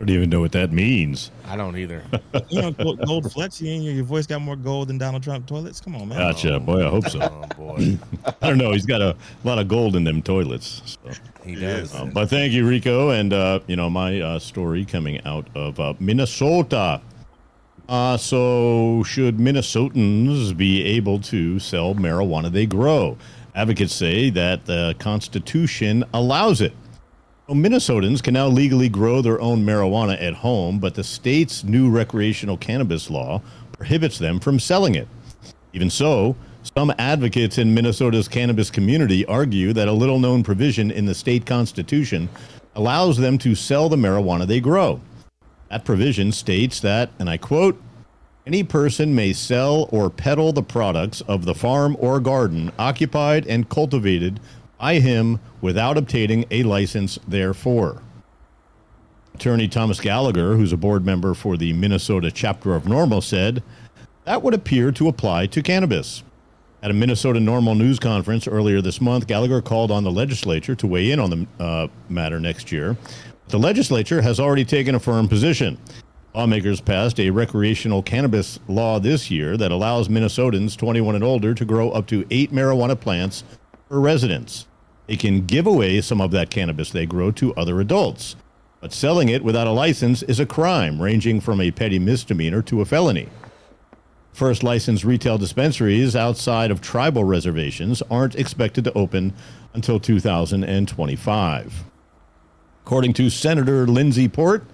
[0.00, 1.32] I don't even know what that means.
[1.44, 2.02] I don't either.
[2.50, 3.60] You know, gold, gold flex.
[3.60, 5.80] You, your voice got more gold than Donald Trump toilets.
[5.80, 6.18] Come on, man.
[6.18, 6.58] Gotcha.
[6.60, 7.20] Boy, I hope so.
[7.20, 7.98] oh boy,
[8.42, 8.72] I don't know.
[8.72, 10.98] He's got a lot of gold in them toilets.
[11.04, 11.20] So.
[11.44, 11.94] he does.
[11.94, 13.10] Um, but thank you, Rico.
[13.10, 17.02] And, uh, you know, my uh, story coming out of uh, Minnesota.
[17.88, 23.18] Uh, so, should Minnesotans be able to sell marijuana they grow?
[23.54, 26.72] Advocates say that the Constitution allows it.
[27.48, 31.88] So Minnesotans can now legally grow their own marijuana at home, but the state's new
[31.88, 33.40] recreational cannabis law
[33.72, 35.08] prohibits them from selling it.
[35.72, 41.06] Even so, some advocates in Minnesota's cannabis community argue that a little known provision in
[41.06, 42.28] the state constitution
[42.74, 45.00] allows them to sell the marijuana they grow.
[45.70, 47.80] That provision states that, and I quote,
[48.46, 53.70] any person may sell or peddle the products of the farm or garden occupied and
[53.70, 54.38] cultivated
[54.78, 58.02] by him without obtaining a license therefor.
[59.34, 63.62] Attorney Thomas Gallagher, who's a board member for the Minnesota chapter of NORML, said
[64.24, 66.22] that would appear to apply to cannabis.
[66.82, 70.86] At a Minnesota NORML News conference earlier this month, Gallagher called on the legislature to
[70.86, 72.96] weigh in on the uh, matter next year.
[73.48, 75.78] The legislature has already taken a firm position.
[76.34, 81.64] Lawmakers passed a recreational cannabis law this year that allows Minnesotans 21 and older to
[81.64, 83.42] grow up to eight marijuana plants
[83.88, 84.66] per residence.
[85.06, 88.36] They can give away some of that cannabis they grow to other adults.
[88.80, 92.80] But selling it without a license is a crime, ranging from a petty misdemeanor to
[92.80, 93.28] a felony.
[94.32, 99.32] First licensed retail dispensaries outside of tribal reservations aren't expected to open
[99.74, 101.84] until 2025.
[102.84, 104.64] According to Senator Lindsey Port,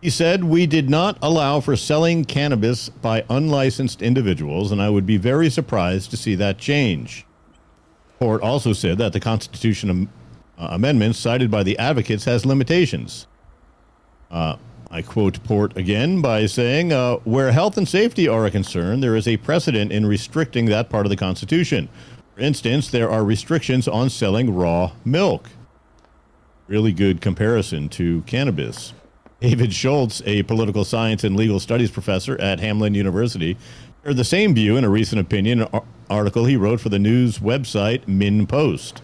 [0.00, 5.06] he said, We did not allow for selling cannabis by unlicensed individuals, and I would
[5.06, 7.26] be very surprised to see that change.
[8.24, 10.08] Port also said that the Constitution am-
[10.56, 13.26] uh, amendment cited by the advocates has limitations.
[14.30, 14.56] Uh,
[14.90, 19.14] I quote Port again by saying, uh, Where health and safety are a concern, there
[19.14, 21.90] is a precedent in restricting that part of the Constitution.
[22.34, 25.50] For instance, there are restrictions on selling raw milk.
[26.66, 28.94] Really good comparison to cannabis.
[29.42, 33.58] David Schultz, a political science and legal studies professor at Hamline University,
[34.04, 35.66] shared the same view in a recent opinion
[36.10, 39.00] article he wrote for the news website MinnPost.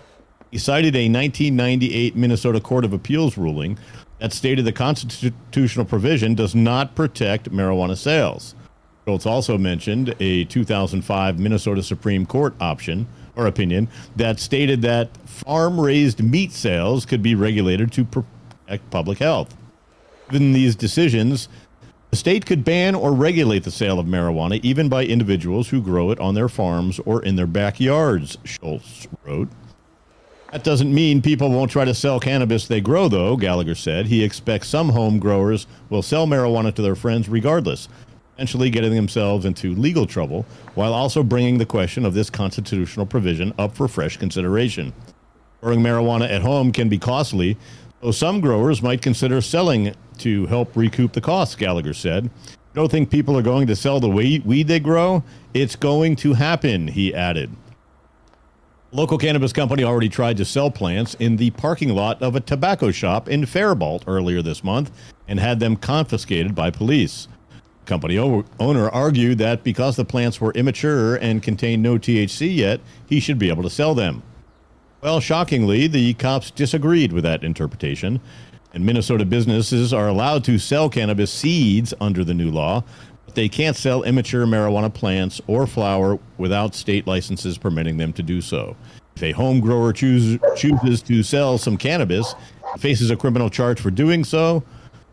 [0.51, 3.79] He cited a 1998 Minnesota Court of Appeals ruling
[4.19, 8.55] that stated the constitutional provision does not protect marijuana sales.
[9.07, 15.81] Schultz also mentioned a 2005 Minnesota Supreme Court option or opinion that stated that farm
[15.81, 19.57] raised meat sales could be regulated to protect public health.
[20.29, 21.49] Given these decisions,
[22.11, 26.11] the state could ban or regulate the sale of marijuana even by individuals who grow
[26.11, 29.49] it on their farms or in their backyards, Schultz wrote.
[30.51, 34.07] That doesn't mean people won't try to sell cannabis they grow, though, Gallagher said.
[34.07, 37.89] He expects some home growers will sell marijuana to their friends regardless,
[38.33, 40.45] potentially getting themselves into legal trouble,
[40.75, 44.93] while also bringing the question of this constitutional provision up for fresh consideration.
[45.61, 47.57] Growing marijuana at home can be costly,
[48.03, 52.31] so some growers might consider selling to help recoup the costs, Gallagher said.
[52.75, 55.25] Don't think people are going to sell the weed, weed they grow.
[55.55, 57.51] It's going to happen, he added.
[58.93, 62.91] Local cannabis company already tried to sell plants in the parking lot of a tobacco
[62.91, 64.91] shop in Faribault earlier this month
[65.29, 67.29] and had them confiscated by police.
[67.87, 72.81] Company o- owner argued that because the plants were immature and contained no THC yet,
[73.07, 74.23] he should be able to sell them.
[75.01, 78.21] Well, shockingly, the cops disagreed with that interpretation,
[78.73, 82.85] and Minnesota businesses are allowed to sell cannabis seeds under the new law,
[83.27, 88.23] but they can't sell immature marijuana plants or flower without state licenses permitting them to
[88.23, 88.77] do so.
[89.17, 92.35] If a home grower choose, chooses to sell some cannabis
[92.79, 94.63] faces a criminal charge for doing so,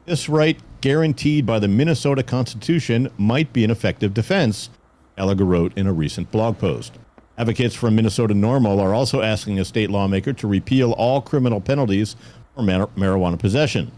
[0.06, 4.70] this right, guaranteed by the Minnesota Constitution, might be an effective defense,
[5.18, 6.94] Gallagher wrote in a recent blog post.
[7.38, 12.16] Advocates from Minnesota NORML are also asking a state lawmaker to repeal all criminal penalties
[12.62, 13.92] mar- marijuana possession.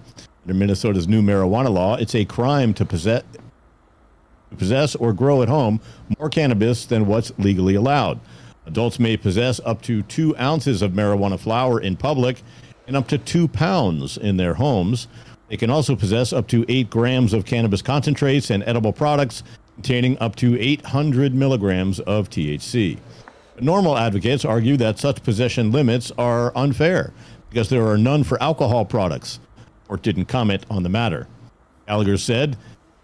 [0.43, 3.23] Under Minnesota's new marijuana law, it's a crime to possess,
[4.57, 5.79] possess or grow at home
[6.17, 8.19] more cannabis than what's legally allowed.
[8.65, 12.41] Adults may possess up to two ounces of marijuana flower in public
[12.87, 15.07] and up to two pounds in their homes.
[15.49, 19.43] They can also possess up to eight grams of cannabis concentrates and edible products
[19.75, 22.99] containing up to 800 milligrams of THC.
[23.59, 27.13] NORML advocates argue that such possession limits are unfair
[27.49, 29.39] because there are none for alcohol products.
[29.87, 31.27] Court didn't comment on the matter.
[31.87, 32.57] Gallagher said,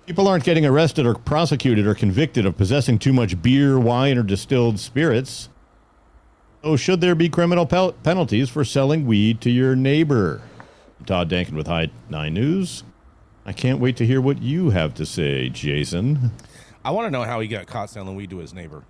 [0.06, 4.24] People aren't getting arrested or prosecuted or convicted of possessing too much beer, wine, or
[4.24, 5.50] distilled spirits.
[6.64, 10.42] So, should there be criminal pel- penalties for selling weed to your neighbor?
[11.00, 12.84] I'm Todd Denkin with High 9 News.
[13.48, 16.32] I can't wait to hear what you have to say, Jason.
[16.84, 18.84] I want to know how he got caught selling weed to his neighbor.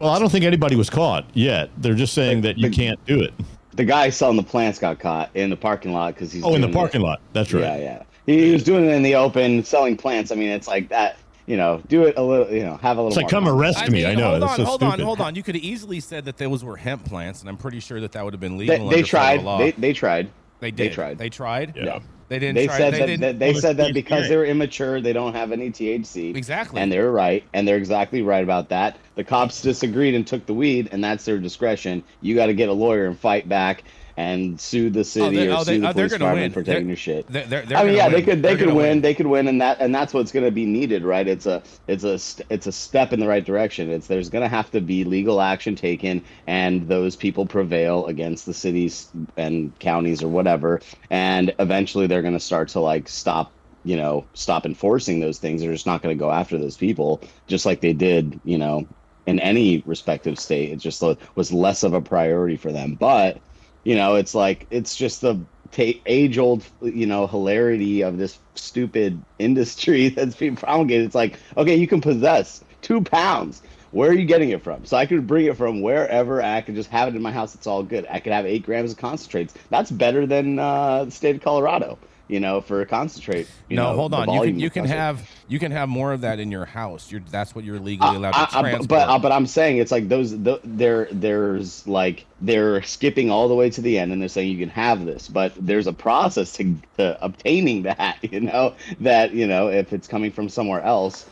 [0.00, 1.70] Well, I don't think anybody was caught yet.
[1.76, 3.34] They're just saying that you can't do it.
[3.74, 6.60] The guy selling the plants got caught in the parking lot because he's Oh, in
[6.62, 7.04] the parking it.
[7.04, 7.20] lot.
[7.32, 7.62] That's right.
[7.62, 8.02] Yeah, yeah.
[8.26, 10.32] He, he was doing it in the open, selling plants.
[10.32, 11.16] I mean, it's like that.
[11.46, 12.52] You know, do it a little.
[12.52, 13.08] You know, have a little.
[13.08, 13.54] It's like, more come fun.
[13.58, 14.06] arrest me.
[14.06, 14.30] I know.
[14.30, 15.34] Hold on, so hold on, hold on.
[15.34, 18.12] You could have easily said that those were hemp plants, and I'm pretty sure that
[18.12, 18.88] that would have been legal.
[18.88, 19.42] they under tried.
[19.42, 19.58] law.
[19.58, 20.30] They, they tried.
[20.60, 20.92] They they did.
[20.92, 21.18] tried.
[21.18, 21.74] They tried.
[21.76, 21.98] Yeah.
[22.30, 22.54] They didn't.
[22.54, 23.20] They try, said they that, didn't.
[23.22, 26.36] that they Well, said that because they're immature, they don't have any THC.
[26.36, 26.80] Exactly.
[26.80, 28.98] And they're right, and they're exactly right about that.
[29.16, 32.04] The cops disagreed and took the weed, and that's their discretion.
[32.20, 33.82] You got to get a lawyer and fight back
[34.20, 36.52] and sue the oh, city they- or oh, they- sue the oh, police department win.
[36.52, 37.26] for taking They're- your shit.
[37.28, 38.12] They're, they're, I mean, yeah, win.
[38.12, 39.00] they could they could gonna win.
[39.00, 41.26] they could win, and that and that's what's going to be needed, right?
[41.26, 42.18] It's a it's a
[42.52, 43.90] it's a step in the right direction.
[43.90, 48.44] It's there's going to have to be legal action taken, and those people prevail against
[48.46, 53.52] the cities and counties or whatever, and eventually they're going to start to like stop
[53.84, 55.62] you know stop enforcing those things.
[55.62, 58.86] They're just not going to go after those people, just like they did, you know,
[59.26, 60.72] in any respective state.
[60.72, 61.02] It just
[61.34, 63.38] was less of a priority for them, but
[63.84, 68.38] you know it's like it's just the ta age old you know hilarity of this
[68.54, 71.06] stupid industry that's being promulgated.
[71.06, 73.62] It's like okay you can possess two pounds.
[73.92, 74.84] Where are you getting it from?
[74.84, 76.40] So i could bring it from wherever.
[76.40, 77.56] I could just have it in my house.
[77.56, 78.06] It's all good.
[78.08, 79.54] I could have eight grams of concentrates.
[79.68, 81.98] That's better than uh, the state of colorado
[82.30, 83.48] you know, for a concentrate.
[83.68, 84.30] You no, know, hold on.
[84.32, 87.10] You can you can have you can have more of that in your house.
[87.10, 88.88] You're that's what you're legally allowed to I- I- transport.
[88.88, 93.48] but uh, but I'm saying it's like those the, there there's like they're skipping all
[93.48, 95.92] the way to the end and they're saying you can have this, but there's a
[95.92, 98.18] process to, to obtaining that.
[98.22, 101.26] You know that you know if it's coming from somewhere else,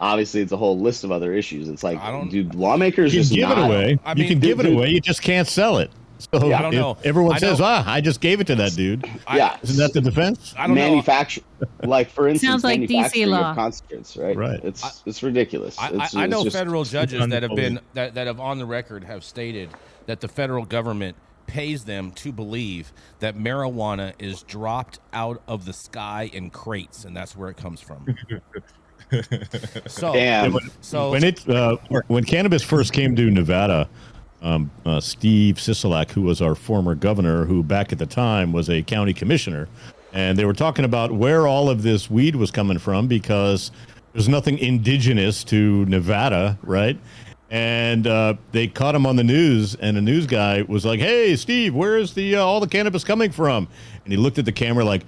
[0.00, 1.68] obviously it's a whole list of other issues.
[1.68, 3.98] It's like, I don't- do lawmakers You just give not, it away.
[4.04, 4.90] I you mean, can give it dude- away.
[4.90, 5.90] You just can't sell it.
[6.32, 6.96] So Yeah, I don't know.
[7.04, 9.92] everyone I says, know- "Ah, I just gave it to that dude," Yeah, isn't that
[9.92, 10.54] the defense?
[10.56, 10.82] I don't know.
[10.82, 11.42] manufacture
[11.84, 13.50] like for instance, Sounds like DC law.
[13.50, 14.36] of concentrates, right?
[14.36, 14.60] Right.
[14.62, 15.78] It's it's ridiculous.
[15.78, 18.40] I, It's, I, I it's know just- federal judges that have been that, that have
[18.40, 19.70] on the record have stated
[20.06, 21.16] that the federal government
[21.46, 27.16] pays them to believe that marijuana is dropped out of the sky in crates, and
[27.16, 28.06] that's where it comes from.
[29.86, 30.56] so, Damn.
[30.80, 33.88] so when it uh, when cannabis first came to Nevada,
[34.42, 38.68] um, uh, Steve Sisolak, who was our former governor, who back at the time was
[38.68, 39.68] a county commissioner,
[40.12, 43.70] and they were talking about where all of this weed was coming from because
[44.12, 46.98] there's nothing indigenous to Nevada, right?
[47.50, 51.36] And uh, they caught him on the news, and the news guy was like, "Hey,
[51.36, 53.68] Steve, where is the uh, all the cannabis coming from?"
[54.04, 55.02] And he looked at the camera like,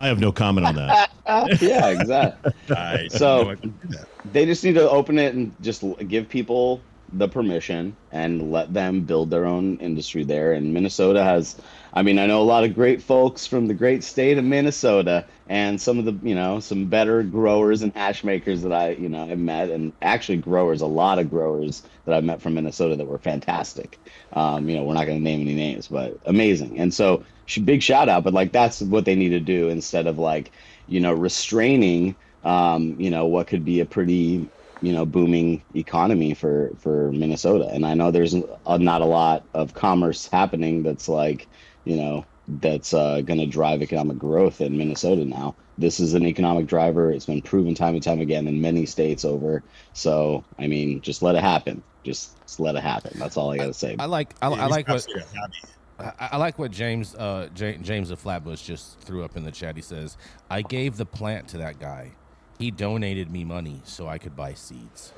[0.00, 1.10] "I have no comment on that."
[1.60, 2.52] yeah, exactly.
[2.76, 3.54] I So- know I
[3.90, 4.08] that.
[4.32, 6.80] they just need to open it and just give people
[7.12, 10.52] the permission and let them build their own industry there.
[10.52, 11.56] And Minnesota has,
[11.94, 15.24] I mean, I know a lot of great folks from the great state of Minnesota
[15.48, 19.08] and some of the, you know, some better growers and hash makers that I, you
[19.08, 22.96] know, have met and actually growers, a lot of growers that I've met from Minnesota
[22.96, 23.98] that were fantastic.
[24.34, 26.78] Um, you know, we're not going to name any names, but amazing.
[26.78, 27.24] And so
[27.64, 30.52] big shout out, but like, that's what they need to do instead of like,
[30.86, 34.50] you know, restraining, um, you know, what could be a pretty,
[34.82, 37.68] you know, booming economy for for Minnesota.
[37.72, 41.48] And I know there's a, not a lot of commerce happening that's like,
[41.84, 45.56] you know, that's uh, going to drive economic growth in Minnesota now.
[45.76, 47.10] This is an economic driver.
[47.10, 49.62] It's been proven time and time again in many states over.
[49.92, 51.82] So, I mean, just let it happen.
[52.04, 53.12] Just, just let it happen.
[53.18, 53.96] That's all I got to say.
[53.98, 55.54] I like I, Yeah, I like what absolutely a hobby.
[55.98, 59.50] I, I like what James uh, J- James of Flatbush just threw up in the
[59.50, 59.76] chat.
[59.76, 60.16] He says,
[60.48, 62.16] "I gave the plant to that guy.
[62.58, 65.12] He donated me money so I could buy seeds."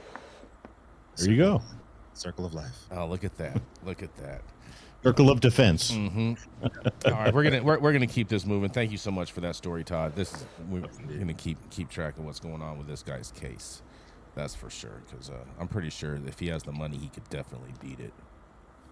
[1.17, 1.63] There you go,
[2.15, 2.87] Circle of life.
[2.91, 3.61] Oh, look at that!
[3.85, 4.43] Look at that!
[5.03, 5.91] circle of defense.
[5.91, 6.35] hmm
[7.07, 8.71] All right, we're gonna we're, we're gonna keep this moving.
[8.71, 10.15] Thank you so much for that story, Todd.
[10.15, 10.83] This is we're
[11.19, 13.83] gonna keep keep track of what's going on with this guy's case.
[14.35, 15.03] That's for sure.
[15.09, 18.13] Because uh, I'm pretty sure if he has the money, he could definitely beat it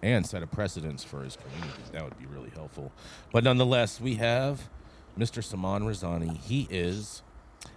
[0.01, 1.83] and set a precedence for his community.
[1.91, 2.91] That would be really helpful.
[3.31, 4.69] But nonetheless, we have
[5.17, 5.43] Mr.
[5.43, 6.37] Saman Razani.
[6.37, 7.21] He is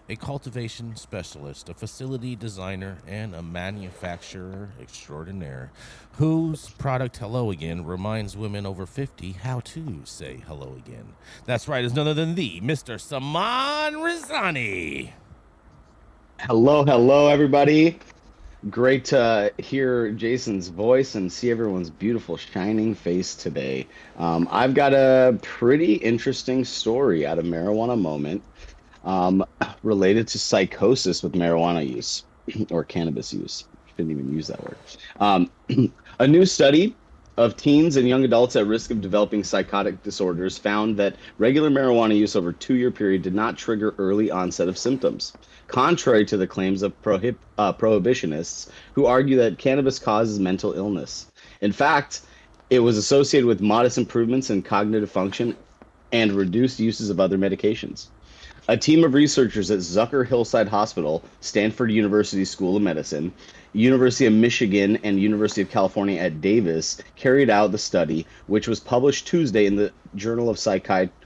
[0.08, 5.70] a cultivation specialist, a facility designer, and a manufacturer extraordinaire
[6.12, 11.14] whose product Hello Again reminds women over 50 how to say hello again.
[11.46, 13.00] That's right, is none other than the Mr.
[13.00, 15.12] Saman Razani.
[16.40, 17.98] Hello, hello, everybody.
[18.70, 23.88] Great to hear Jason's voice and see everyone's beautiful, shining face today.
[24.18, 28.42] Um, I've got a pretty interesting story out of Marijuana Moment
[29.04, 29.44] um,
[29.82, 32.24] related to psychosis with marijuana use
[32.70, 33.64] or cannabis use.
[33.96, 34.78] Didn't even use that word.
[35.20, 35.50] Um,
[36.18, 36.98] a new study
[37.38, 42.16] of teens and young adults at risk of developing psychotic disorders found that regular marijuana
[42.16, 45.34] use over a two year period did not trigger early onset of symptoms,
[45.66, 51.26] contrary to the claims of prohib- uh, prohibitionists who argue that cannabis causes mental illness.
[51.62, 52.22] In fact,
[52.68, 55.56] it was associated with modest improvements in cognitive function
[56.12, 58.08] and reduced uses of other medications.
[58.68, 63.32] A team of researchers at Zucker Hillside Hospital, Stanford University School of Medicine,
[63.72, 68.78] University of Michigan, and University of California at Davis carried out the study, which was
[68.78, 70.64] published Tuesday in the Journal of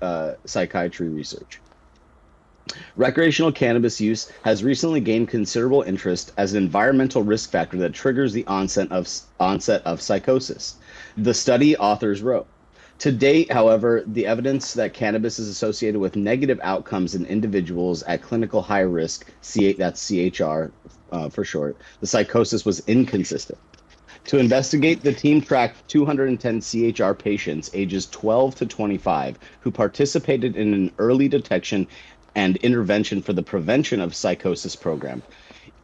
[0.01, 1.61] uh, Psychiatry Research.
[2.97, 8.33] Recreational cannabis use has recently gained considerable interest as an environmental risk factor that triggers
[8.33, 9.07] the onset of
[9.39, 10.77] onset of psychosis.
[11.19, 12.47] The study authors wrote.
[13.01, 18.23] To date, however, the evidence that cannabis is associated with negative outcomes in individuals at
[18.23, 20.73] clinical high risk, C- that's CHR
[21.13, 23.59] uh, for short, the psychosis was inconsistent.
[24.27, 30.75] To investigate, the team tracked 210 CHR patients ages 12 to 25 who participated in
[30.75, 31.87] an early detection
[32.35, 35.23] and intervention for the prevention of psychosis program,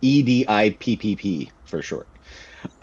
[0.03, 2.09] EDIPPP for short.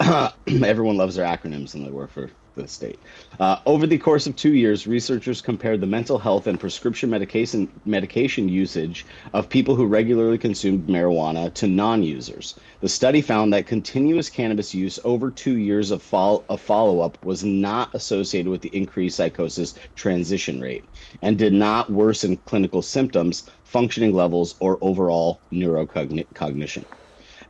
[0.00, 2.98] Everyone loves their acronyms and they work for the state.
[3.38, 7.70] Uh, over the course of two years, researchers compared the mental health and prescription medication
[7.84, 12.58] medication usage of people who regularly consumed marijuana to non-users.
[12.80, 17.94] The study found that continuous cannabis use over two years of, of follow-up was not
[17.94, 20.84] associated with the increased psychosis transition rate
[21.22, 26.84] and did not worsen clinical symptoms, functioning levels, or overall neurocognition.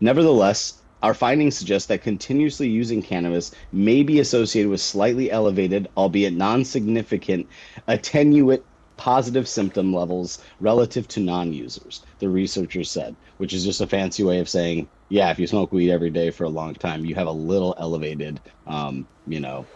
[0.01, 6.35] Nevertheless, our findings suggest that continuously using cannabis may be associated with slightly elevated, albeit
[6.35, 7.49] non significant,
[7.89, 13.87] attenuate positive symptom levels relative to non users, the researchers said, which is just a
[13.87, 17.05] fancy way of saying, yeah, if you smoke weed every day for a long time,
[17.05, 19.69] you have a little elevated, um, you know,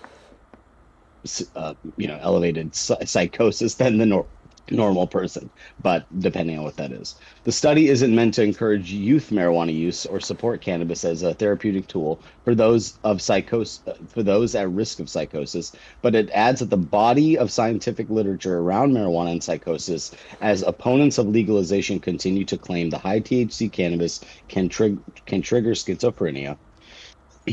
[1.54, 4.28] uh, you know, elevated psychosis than the nor-
[4.70, 5.50] normal person,
[5.82, 7.16] but depending on what that is.
[7.44, 11.86] The study isn't meant to encourage youth marijuana use or support cannabis as a therapeutic
[11.86, 16.70] tool for those of psychosis for those at risk of psychosis, but it adds that
[16.70, 22.58] the body of scientific literature around marijuana and psychosis as opponents of legalization continue to
[22.58, 26.56] claim the high THC cannabis can trig- can trigger schizophrenia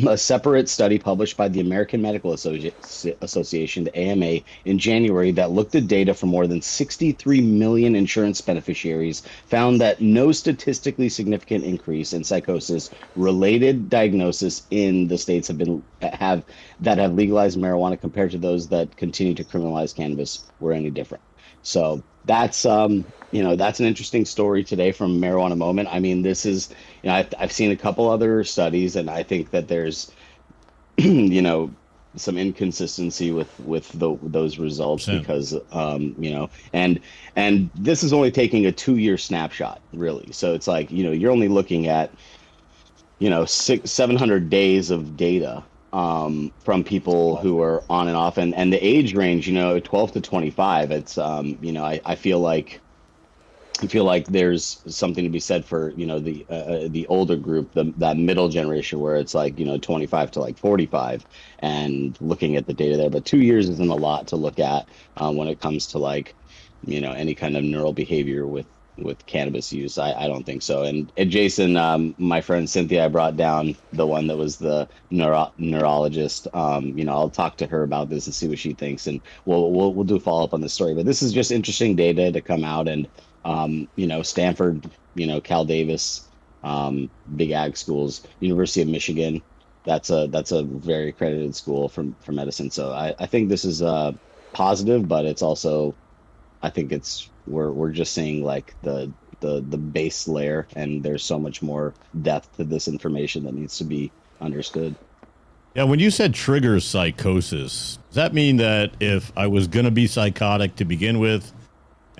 [0.07, 5.51] a separate study published by the American Medical Associ- Association, the AMA, in January that
[5.51, 11.65] looked at data from more than 63 million insurance beneficiaries found that no statistically significant
[11.65, 16.45] increase in psychosis related diagnosis in the states have been have
[16.79, 21.23] that have legalized marijuana compared to those that continue to criminalize cannabis were any different.
[21.61, 25.89] So that's um, you know that's an interesting story today from marijuana moment.
[25.91, 26.69] I mean, this is
[27.03, 30.11] you know I've, I've seen a couple other studies, and I think that there's
[30.97, 31.71] you know
[32.15, 36.99] some inconsistency with with the, those results because um, you know and
[37.35, 40.31] and this is only taking a two year snapshot really.
[40.31, 42.11] So it's like you know you're only looking at
[43.19, 48.17] you know six seven hundred days of data um, from people who are on and
[48.17, 51.83] off and and the age range you know 12 to 25 it's um, you know
[51.83, 52.79] I, I feel like
[53.87, 57.73] feel like there's something to be said for you know the uh, the older group,
[57.73, 61.25] the that middle generation, where it's like you know 25 to like 45,
[61.59, 63.09] and looking at the data there.
[63.11, 66.37] But two years isn't a lot to look at um, when it comes to like
[66.81, 68.67] you know any kind of neural behavior with
[68.97, 69.97] with cannabis use.
[69.97, 70.83] I, I don't think so.
[70.83, 74.89] And, and Jason, um, my friend Cynthia, I brought down the one that was the
[75.11, 76.47] neuro- neurologist.
[76.53, 79.21] Um, you know, I'll talk to her about this and see what she thinks, and
[79.45, 80.95] we'll we'll, we'll do follow up on the story.
[80.95, 83.09] But this is just interesting data to come out, and
[83.45, 86.27] um, you know, Stanford, you know, Cal Davis,
[86.63, 89.41] um, big ag schools, University of Michigan.
[89.83, 92.69] That's a that's a very accredited school for for medicine.
[92.69, 94.11] So I, I think this is uh,
[94.53, 95.95] positive, but it's also
[96.61, 101.23] I think it's we're we're just seeing like the the the base layer, and there's
[101.23, 104.95] so much more depth to this information that needs to be understood.
[105.75, 109.91] Yeah, when you said triggers psychosis, does that mean that if I was going to
[109.91, 111.53] be psychotic to begin with,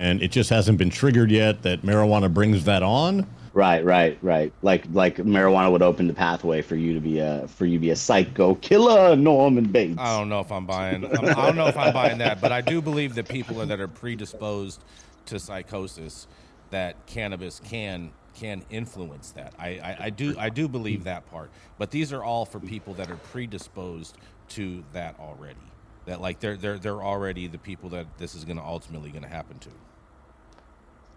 [0.02, 3.26] and it just hasn't been triggered yet, that marijuana brings that on?
[3.54, 4.52] Right, right, right.
[4.62, 7.80] Like like marijuana would open the pathway for you to be a for you to
[7.80, 9.98] be a psycho killer, Norman Bates.
[9.98, 11.04] I don't know if I'm buying.
[11.04, 13.78] I'm, I don't know if I'm buying that, but I do believe that people that
[13.78, 14.82] are predisposed
[15.26, 16.26] to psychosis,
[16.70, 19.52] that cannabis can can influence that.
[19.58, 21.50] I, I, I do I do believe that part.
[21.78, 24.16] But these are all for people that are predisposed
[24.50, 25.60] to that already.
[26.06, 29.24] That like they're they're they're already the people that this is going to ultimately going
[29.24, 29.70] to happen to.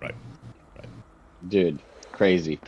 [0.05, 0.89] Right.
[1.47, 1.79] dude
[2.11, 2.59] crazy.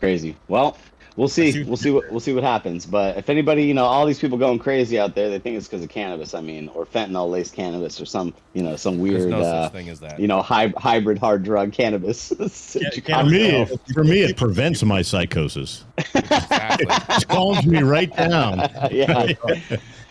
[0.00, 0.36] Crazy.
[0.48, 0.78] Well
[1.16, 1.50] we'll see.
[1.52, 2.86] See- we'll see what we'll see what happens.
[2.86, 5.66] But if anybody you know all these people going crazy out there they think it's
[5.66, 9.24] because of cannabis i mean or fentanyl laced cannabis or some you know some There's
[9.26, 10.18] weird no uh, such thing as that.
[10.20, 12.28] you know hy- hybrid hard drug cannabis.
[12.38, 15.84] For me, for me, it prevents my psychosis.
[16.14, 16.86] exactly.
[17.16, 18.58] It calms me right down.
[18.90, 19.32] yeah.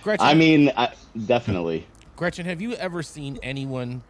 [0.03, 0.89] Gretchen, i mean I,
[1.25, 1.87] definitely.
[2.15, 4.01] Gretchen, have you ever seen anyone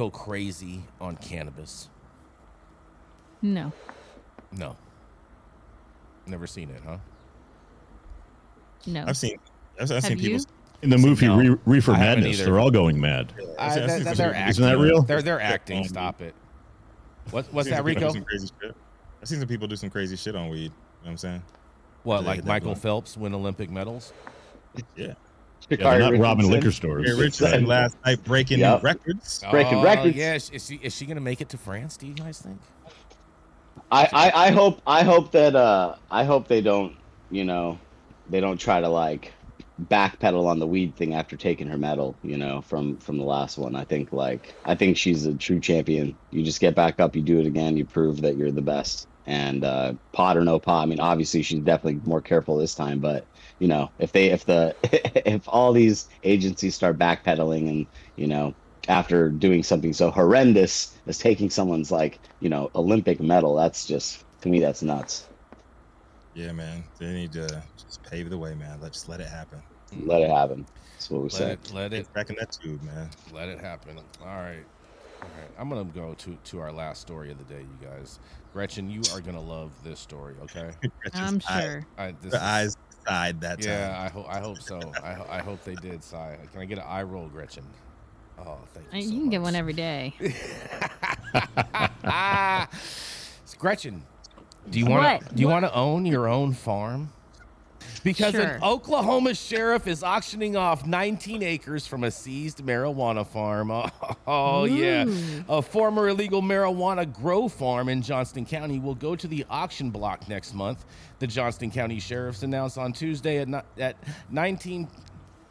[0.00, 1.90] go crazy on cannabis?
[3.42, 3.70] No.
[4.50, 4.74] No.
[6.26, 6.96] Never seen it, huh?
[8.86, 9.04] No.
[9.06, 9.36] I've seen,
[9.78, 10.38] I've, I've Have seen people.
[10.38, 10.44] you?
[10.82, 13.34] In the movie No, Re- Reefer Madness, they're all going mad.
[13.58, 15.02] I've I, seen- I've that, that, some they're people- Isn't that real?
[15.02, 15.84] They're they're acting.
[15.86, 16.34] Stop it.
[17.30, 18.06] What, what's I've that, seen some people Rico?
[18.06, 18.76] do some crazy shit.
[19.20, 20.62] I've seen some people do some crazy shit on weed.
[20.62, 20.72] You know
[21.02, 21.42] what I'm saying?
[22.04, 22.74] What, like Michael.
[22.74, 24.14] Phelps win Olympic medals?
[24.96, 25.12] Yeah.
[25.68, 27.06] Yeah, they're not robbing liquor stores.
[27.06, 28.82] Sha'Carri Richardson last night breaking Yep.
[28.82, 29.44] records.
[29.50, 30.16] Breaking Oh, records.
[30.16, 31.96] Yeah, is is she is she gonna make it to France?
[31.96, 32.62] Do you guys think?
[33.90, 36.96] I, I, I hope I hope that uh I hope they don't
[37.30, 37.80] you know
[38.26, 39.34] they don't try to like
[39.80, 43.58] backpedal on the weed thing after taking her medal you know from from the last
[43.58, 47.16] one I think like I think she's a true champion you just get back up
[47.16, 50.58] you do it again you prove that you're the best And uh, pot or no
[50.58, 50.82] pot.
[50.82, 53.28] I mean, obviously she's definitely more careful this time, but
[53.60, 54.76] you know, if they if the
[55.28, 58.56] if all these agencies start backpedaling and you know
[58.88, 64.24] after doing something so horrendous as taking someone's like you know Olympic medal, that's just
[64.42, 65.28] to me that's nuts.
[66.34, 66.84] Yeah, man.
[66.98, 68.80] They need to just pave the way, man.
[68.80, 69.62] Let just let it happen.
[69.92, 70.66] Let it happen.
[70.96, 71.52] That's what we Let say.
[71.52, 73.10] it, let it, Get back in that tube, man.
[73.26, 73.98] let it happen.
[74.20, 74.66] All right,
[75.22, 75.50] all right.
[75.56, 78.18] I'm gonna go to to our last story of the day, you guys.
[78.52, 80.38] Gretchen, you are gonna love this story.
[80.40, 80.72] Okay.
[81.14, 81.88] I'm Eye- sure.
[81.98, 82.74] I, this The is- eyes
[83.06, 83.96] sighed that Yeah.
[84.00, 84.94] I hope I hope so.
[85.02, 86.02] I, ho- I hope they did.
[86.04, 86.38] Sigh.
[86.52, 87.64] Can I get an eye roll, Gretchen?
[88.38, 89.00] Oh, thank you.
[89.00, 90.14] You so can get one every day.
[93.58, 94.06] Gretchen,
[94.68, 97.12] do you want to do you want to own your own farm?
[98.02, 98.42] Because Sure.
[98.42, 103.70] an Oklahoma sheriff is auctioning off 19 acres from a seized marijuana farm.
[104.26, 105.06] Oh, yeah.
[105.48, 110.28] A former illegal marijuana grow farm in Johnston County will go to the auction block
[110.28, 110.84] next month.
[111.18, 113.96] The Johnston County Sheriff's announced on Tuesday at, ni- at
[114.30, 114.86] 19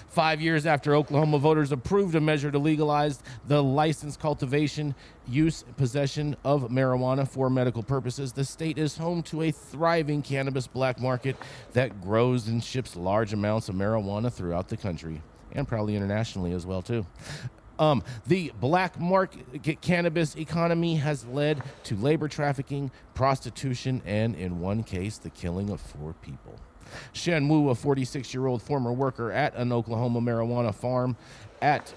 [0.10, 4.96] Five years after Oklahoma voters approved a measure to legalize the licensed cultivation,
[5.28, 10.68] use, possession of marijuana for medical purposes, the state is home to a thriving cannabis
[10.68, 11.36] black market
[11.74, 15.22] that grows and ships large amounts of marijuana throughout the country
[15.52, 17.06] and probably internationally as well too.
[17.78, 24.84] Um, the black market cannabis economy has led to labor trafficking, prostitution, and in one
[24.84, 26.56] case, the killing of four people.
[27.14, 31.16] Chen Wu, a 46 year old former worker at an Oklahoma marijuana farm
[31.62, 31.94] at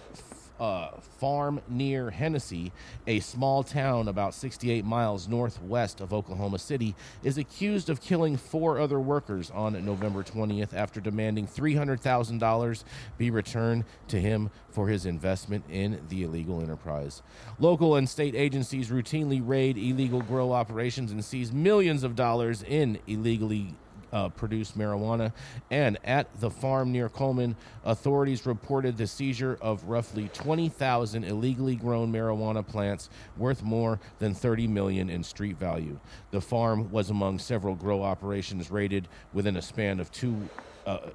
[0.60, 2.72] uh, farm near Hennessey,
[3.06, 8.78] a small town about 68 miles northwest of Oklahoma City, is accused of killing four
[8.78, 12.84] other workers on November 20th after demanding $300,000
[13.16, 17.22] be returned to him for his investment in the illegal enterprise.
[17.58, 22.98] Local and state agencies routinely raid illegal grow operations and seize millions of dollars in
[23.06, 23.74] illegally
[24.12, 25.32] uh, produced marijuana.
[25.70, 32.12] And at the farm near Coleman, authorities reported the seizure of roughly 20,000 illegally grown
[32.12, 35.98] marijuana plants worth more than 30 million in street value.
[36.30, 40.48] The farm was among several grow operations raided within a span of two
[40.86, 41.10] uh,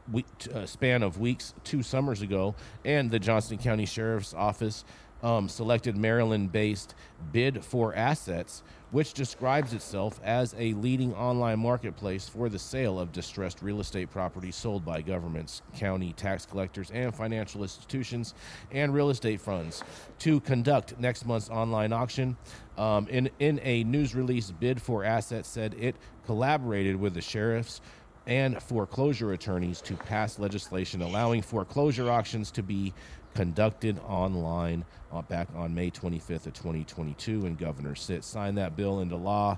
[0.54, 2.54] uh, span of weeks two summers ago,
[2.86, 4.86] and the Johnston County Sheriff's Office
[5.24, 6.94] um, selected Maryland-based
[7.32, 8.62] Bid for Assets,
[8.94, 14.12] which describes itself as a leading online marketplace for the sale of distressed real estate
[14.12, 18.36] properties sold by governments, county tax collectors, and financial institutions
[18.72, 19.84] and real estate funds
[20.20, 22.38] to conduct next month's online auction.
[22.78, 25.96] Um, in in a news release, Bid for Assets said it
[26.28, 27.82] collaborated with the sheriffs
[28.28, 32.94] and foreclosure attorneys to pass legislation allowing foreclosure auctions to be
[33.34, 39.00] conducted online uh, back on May 25th of 2022 and Governor Stitt signed that bill
[39.00, 39.58] into law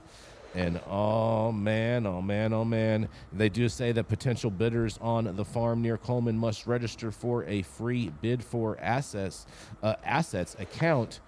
[0.53, 5.43] and oh man oh man oh man they do say that potential bidders on the
[5.43, 9.45] farm near Coleman must register for a free bid for assets
[9.83, 11.19] uh, assets account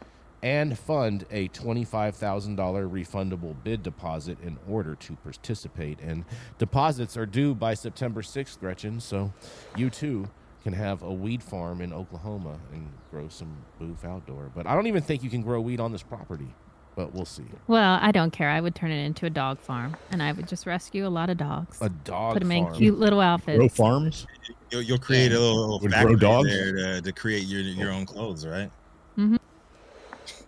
[0.43, 6.00] and fund a $25,000 refundable bid deposit in order to participate.
[6.00, 6.26] And
[6.60, 9.00] deposits are due by September 6th, Gretchen.
[9.00, 9.34] So
[9.76, 10.30] you too
[10.68, 14.51] can have a weed farm in Oklahoma and grow some boof outdoor.
[14.53, 16.53] But I don't even think you can grow weed on this property,
[16.93, 17.45] but we'll see.
[17.68, 18.49] Well, I don't care.
[18.49, 21.30] I would turn it into a dog farm, and I would just rescue a lot
[21.30, 21.78] of dogs.
[21.82, 22.74] A dog Put them farm.
[22.74, 23.57] in cute little outfits.
[23.57, 24.28] Grow farms.
[24.70, 26.49] You'll, you'll create a little Would grow factory dogs?
[26.49, 28.70] there to, to create your your own clothes, right?
[29.18, 29.38] Mm-hmm.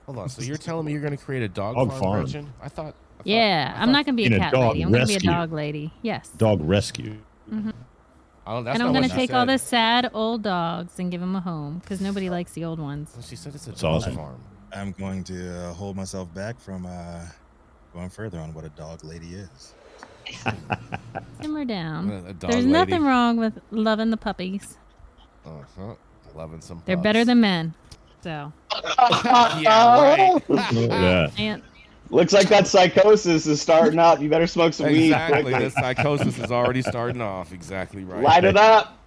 [0.05, 0.27] Hold on.
[0.27, 2.21] So you're telling me you're going to create a dog, Dog farm, farm.
[2.23, 2.53] Gretchen?
[2.61, 2.87] I thought.
[2.87, 4.81] I thought- Yeah, I I'm not gonna be a a cat dog lady.
[4.83, 5.93] I'm gonna be a dog lady.
[6.01, 6.27] Yes.
[6.29, 7.19] Dog rescue.
[7.53, 7.71] I
[8.53, 9.49] don't, that's and I'm what gonna she take all said.
[9.49, 13.15] the sad old dogs and give them a home because nobody likes the old ones.
[13.27, 14.15] She said it's a That's dog awesome.
[14.15, 14.41] farm.
[14.73, 17.21] I'm going to uh, hold myself back from uh,
[17.93, 19.73] going further on what a dog lady is.
[21.41, 22.09] Simmer down.
[22.27, 22.71] A dog There's lady.
[22.71, 24.77] nothing wrong with loving the puppies.
[25.45, 25.95] Uh-huh.
[26.35, 26.81] Loving some.
[26.85, 27.03] They're pups.
[27.03, 27.73] better than men.
[28.21, 28.51] So,
[29.59, 30.41] yeah, right.
[30.71, 31.29] Yeah.
[31.37, 31.61] and
[32.11, 34.19] Looks like that psychosis is starting up.
[34.19, 35.07] You better smoke some weed.
[35.07, 35.53] Exactly.
[35.53, 35.59] quick.
[35.59, 37.51] The psychosis is already starting off.
[37.53, 38.23] Exactly right.
[38.23, 38.97] Light it up.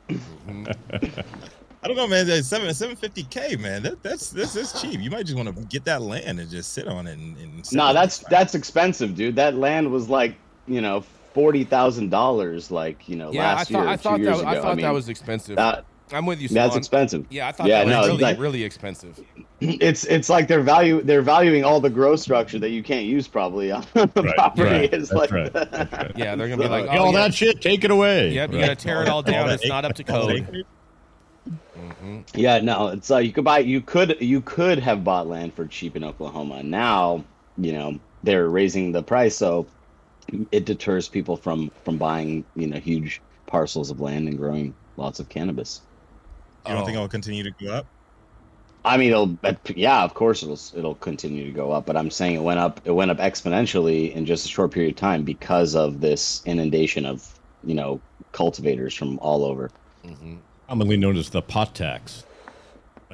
[1.84, 2.26] I don't know, man.
[2.44, 3.82] Seven seven fifty k, man.
[3.82, 5.00] That, that's this is cheap.
[5.00, 7.18] You might just want to get that land and just sit on it.
[7.18, 9.34] And, and No, on that's that's expensive, dude.
[9.34, 10.36] That land was like,
[10.68, 11.00] you know,
[11.34, 13.88] forty thousand dollars, like you know, Yeah, I last thought year.
[13.88, 14.62] I or thought two that years I ago.
[14.62, 15.56] thought mean, that was expensive.
[15.56, 16.48] that- I'm with you.
[16.48, 17.26] that's expensive.
[17.30, 19.18] Yeah, I thought Yeah, that was no, it's really like- really expensive.
[19.60, 23.28] It's it's like they're value they're valuing all the growth structure that you can't use
[23.28, 24.62] probably on the Right, property.
[24.64, 26.12] right, It's that's like right, that's right.
[26.16, 27.20] Yeah, they're gonna be like, oh, all yeah.
[27.28, 28.32] that shit, take it away.
[28.32, 29.48] Yep, you gotta tear it all down.
[29.50, 30.32] It's not up to code.
[30.32, 30.66] acreage.
[31.76, 35.54] hmm Yeah, no, it's uh, you could buy you could you could have bought land
[35.54, 36.62] for cheap in Oklahoma.
[36.62, 37.24] Now,
[37.56, 39.68] you know, they're raising the price so
[40.50, 45.20] it deters people from from buying, you know, huge parcels of land and growing lots
[45.20, 45.82] of cannabis.
[46.66, 47.00] You don't think Oh.
[47.00, 47.86] it'll continue to go up?
[48.84, 49.38] I mean, it'll
[49.76, 52.80] yeah, of course it'll it'll continue to go up, but I'm saying it went up
[52.84, 57.06] it went up exponentially in just a short period of time because of this inundation
[57.06, 58.00] of, you know,
[58.32, 59.70] cultivators from all over.
[60.04, 60.36] hmm
[60.68, 62.24] Commonly known as the pot tax.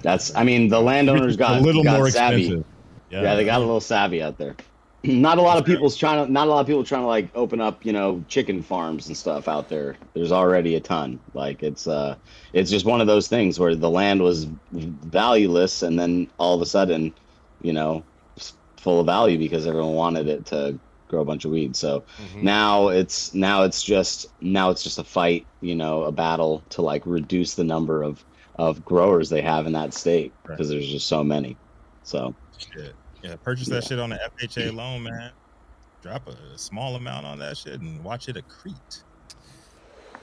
[0.01, 2.43] That's I mean, the landowners got a little got more savvy.
[2.47, 2.65] expensive.
[3.11, 4.55] Yeah, they got a little savvy out there.
[5.05, 6.33] Not a lot of people's trying to.
[6.33, 9.17] Not a lot of people trying to like open up, you know, chicken farms and
[9.17, 9.97] stuff out there.
[10.15, 11.21] There's already a ton.
[11.35, 12.17] Like it's uh,
[12.53, 16.63] it's just one of those things where the land was valueless, and then all of
[16.63, 17.15] a sudden,
[17.61, 18.05] you know,
[18.79, 21.79] full of value because everyone wanted it to grow a bunch of weeds.
[21.79, 22.43] So Mhm.
[22.43, 26.83] now it's now it's just now it's just a fight, you know, a battle to
[26.83, 28.25] like reduce the number of
[28.57, 30.57] of growers they have in that state Right.
[30.57, 31.57] because there's just so many.
[32.03, 32.35] So.
[32.59, 32.98] Shit.
[33.23, 35.33] Yeah, purchase that shit on the FHA loan, man.
[36.03, 39.03] Drop a small amount on that shit and watch it accrete.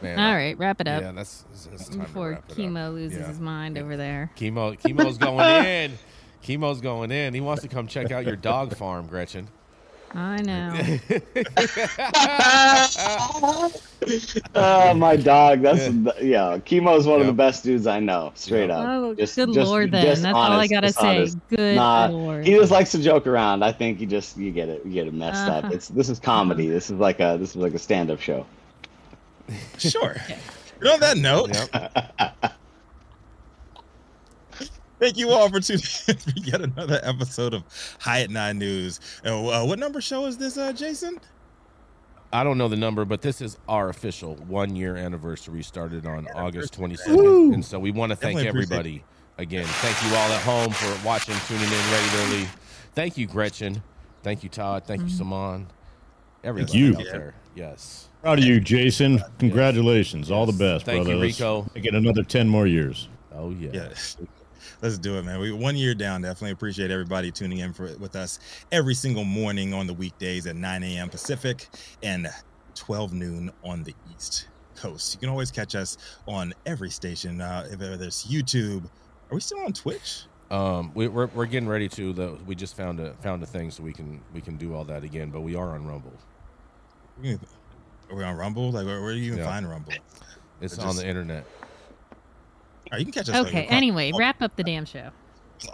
[0.01, 2.51] Man, All right, wrap it up Yeah, that's, it's, it's time to before wrap it
[2.51, 2.57] up.
[2.57, 3.27] chemo loses Yeah.
[3.27, 4.31] his mind over there.
[4.35, 5.97] Chemo, chemo's going in.
[6.43, 7.33] Chemo's going in.
[7.33, 9.47] He wants to come check out your dog farm, Gretchen.
[10.15, 10.99] I know.
[14.53, 15.61] Oh, my dog.
[15.61, 15.87] That's
[16.21, 16.59] yeah.
[16.59, 18.31] Chemo is one of the best dudes I know.
[18.35, 18.77] Straight Yeah.
[18.77, 18.85] up.
[18.87, 19.91] Oh, Just- good just- lord!
[19.91, 21.17] Then just that's all I gotta say.
[21.19, 21.37] honest.
[21.49, 22.45] Good Nah, lord.
[22.45, 23.63] He just likes to joke around.
[23.63, 24.85] I think he just you get it.
[24.85, 25.63] You get it messed up.
[25.65, 25.73] Uh-huh.
[25.73, 26.67] It's this is comedy.
[26.69, 28.45] This is like a this is like a stand up show.
[29.77, 30.15] Sure.
[30.81, 32.53] And on that note, Yep.
[35.05, 37.63] Thank you all for tuning in for yet another episode of
[37.99, 38.99] High at Nine News.
[39.23, 41.19] Uh, uh, what number show is this, uh, Jason?
[42.33, 45.61] I don't know the number, but this is our official one year anniversary.
[45.61, 47.53] Started on August 22nd.
[47.53, 49.03] And so we want to thank Definitely everybody
[49.37, 49.65] again.
[49.67, 52.49] Thank you all at home for watching, tuning in regularly.
[52.95, 53.83] Thank you, Gretchen.
[54.23, 54.85] Thank you, Todd.
[54.87, 55.67] Thank you, Saman.
[56.43, 56.97] Everybody you.
[56.97, 57.35] out there.
[57.53, 58.09] Yes.
[58.23, 59.21] Proud of you, Jason.
[59.37, 60.31] Congratulations.
[60.31, 61.19] All the best, Thank brother.
[61.19, 61.67] you, Let's Rico.
[61.75, 63.07] Make it another 10 more years.
[63.31, 63.69] Oh, yeah.
[63.71, 63.89] Yeah.
[64.81, 65.39] Let's do it, man.
[65.39, 66.21] We one year down.
[66.21, 68.39] Definitely appreciate everybody tuning in for with us
[68.71, 71.09] every single morning on the weekdays at 9 a.m.
[71.09, 71.67] Pacific
[72.03, 72.27] and
[72.75, 75.13] 12 noon on the East Coast.
[75.13, 75.97] You can always catch us
[76.27, 78.85] on every station, uh, if whether it's YouTube.
[79.31, 80.23] Are we still on Twitch?
[80.51, 82.13] Um, we, we're, we're getting ready to.
[82.13, 84.83] The, we just found a found a thing so we can we can do all
[84.85, 85.29] that again.
[85.31, 86.13] But we are on Rumble.
[87.23, 88.71] Are we on Rumble?
[88.71, 89.45] Like, where, where do you even Yeah.
[89.45, 89.93] find Rumble?
[90.61, 91.45] It's on just- the internet.
[92.91, 93.47] All right, you can catch us.
[93.47, 93.63] Okay.
[93.63, 95.09] across Anyway, all, wrap up the damn show.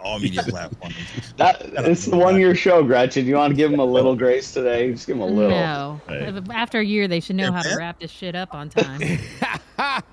[0.02, 0.94] all media platforms.
[1.36, 3.26] That it's the one year show, Gretchen.
[3.26, 4.90] You want to give him a little grace today?
[4.92, 5.50] Just give him a little.
[5.50, 6.00] No.
[6.08, 6.40] Hey.
[6.52, 9.00] After a year, they should know Yeah, how to wrap this shit up on time.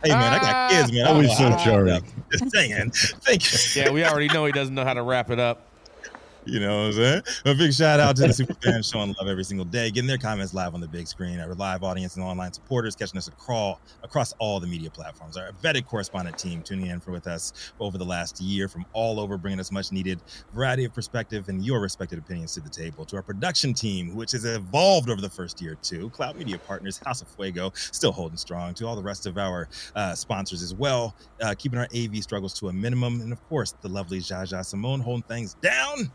[0.03, 1.01] Hey man, I got kids, man.
[1.01, 2.03] I don't Always know so how to- charming.
[2.31, 2.91] Just saying.
[2.91, 3.81] Thank you.
[3.83, 5.67] yeah, we already know he doesn't know how to wrap it up.
[6.49, 7.21] You know what I'm saying?
[7.45, 10.17] A big shout out to the super fans showing love every single day, getting their
[10.17, 13.77] comments live on the big screen, our live audience and online supporters catching us across,
[14.01, 17.99] across all the media platforms, our vetted correspondent team tuning in for with us over
[17.99, 20.19] the last year from all over, bringing us much needed
[20.51, 23.05] variety of perspective and your respected opinions to the table.
[23.05, 26.57] To our production team, which has evolved over the first year or two, Cloud Media
[26.57, 28.73] Partners, House of Fuego, still holding strong.
[28.73, 32.53] To all the rest of our uh, sponsors as well, uh, keeping our AV struggles
[32.55, 36.11] to a minimum, and of course, the lovely Jaja Simone holding things down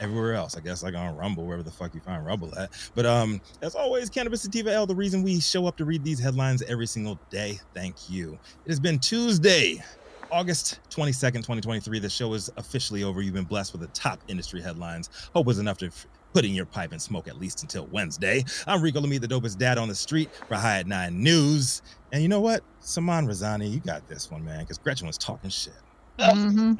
[0.00, 0.56] everywhere else.
[0.56, 2.70] I guess like on Rumble, wherever the fuck you find Rumble at.
[2.94, 6.18] But um, as always, Cannabis Sativa L, the reason we show up to read these
[6.18, 7.58] headlines every single day.
[7.74, 8.38] Thank you.
[8.64, 9.82] It has been Tuesday.
[10.30, 11.98] August 22nd, 2023.
[12.00, 13.22] The show is officially over.
[13.22, 15.08] You've been blessed with the top industry headlines.
[15.34, 18.44] Hope was enough to f- put in your pipe and smoke at least until Wednesday.
[18.66, 21.80] I'm Rico Lamitte, the dopest dad on the street for High at Nine News.
[22.12, 22.62] And you know what?
[22.80, 25.72] Saman Razani, you got this one, man, because Gretchen was talking shit.
[26.20, 26.74] Hmm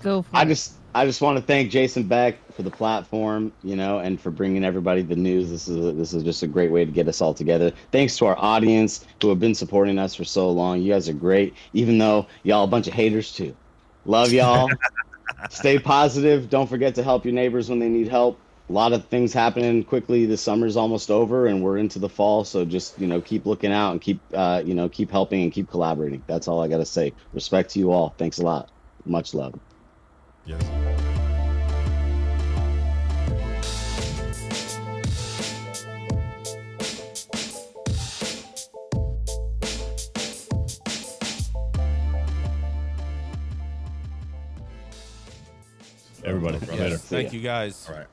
[0.00, 0.46] Go for I it.
[0.46, 4.30] just I just want to thank Jason Beck for the platform, you know, and for
[4.30, 5.50] bringing everybody the news.
[5.50, 7.72] This is this is just a great way to get us all together.
[7.92, 10.80] Thanks to our audience who have been supporting us for so long.
[10.82, 13.56] You guys are great, even though y'all a bunch of haters too.
[14.04, 14.80] Love y'all.
[15.50, 16.48] Stay positive.
[16.50, 18.44] Don't forget to help your neighbors when they need help.
[18.70, 20.26] A lot of things happening quickly.
[20.26, 22.44] The summer's almost over, and we're into the fall.
[22.44, 25.52] So just you know, keep looking out and keep uh, you know keep helping and
[25.52, 26.22] keep collaborating.
[26.28, 27.12] That's all I gotta say.
[27.32, 28.14] Respect to you all.
[28.16, 28.70] Thanks a lot.
[29.04, 29.58] Much love.
[30.44, 30.62] Yes.
[46.22, 46.70] Everybody, Yes.
[46.78, 46.98] later.
[46.98, 47.88] Thank you guys.
[47.88, 48.06] All right.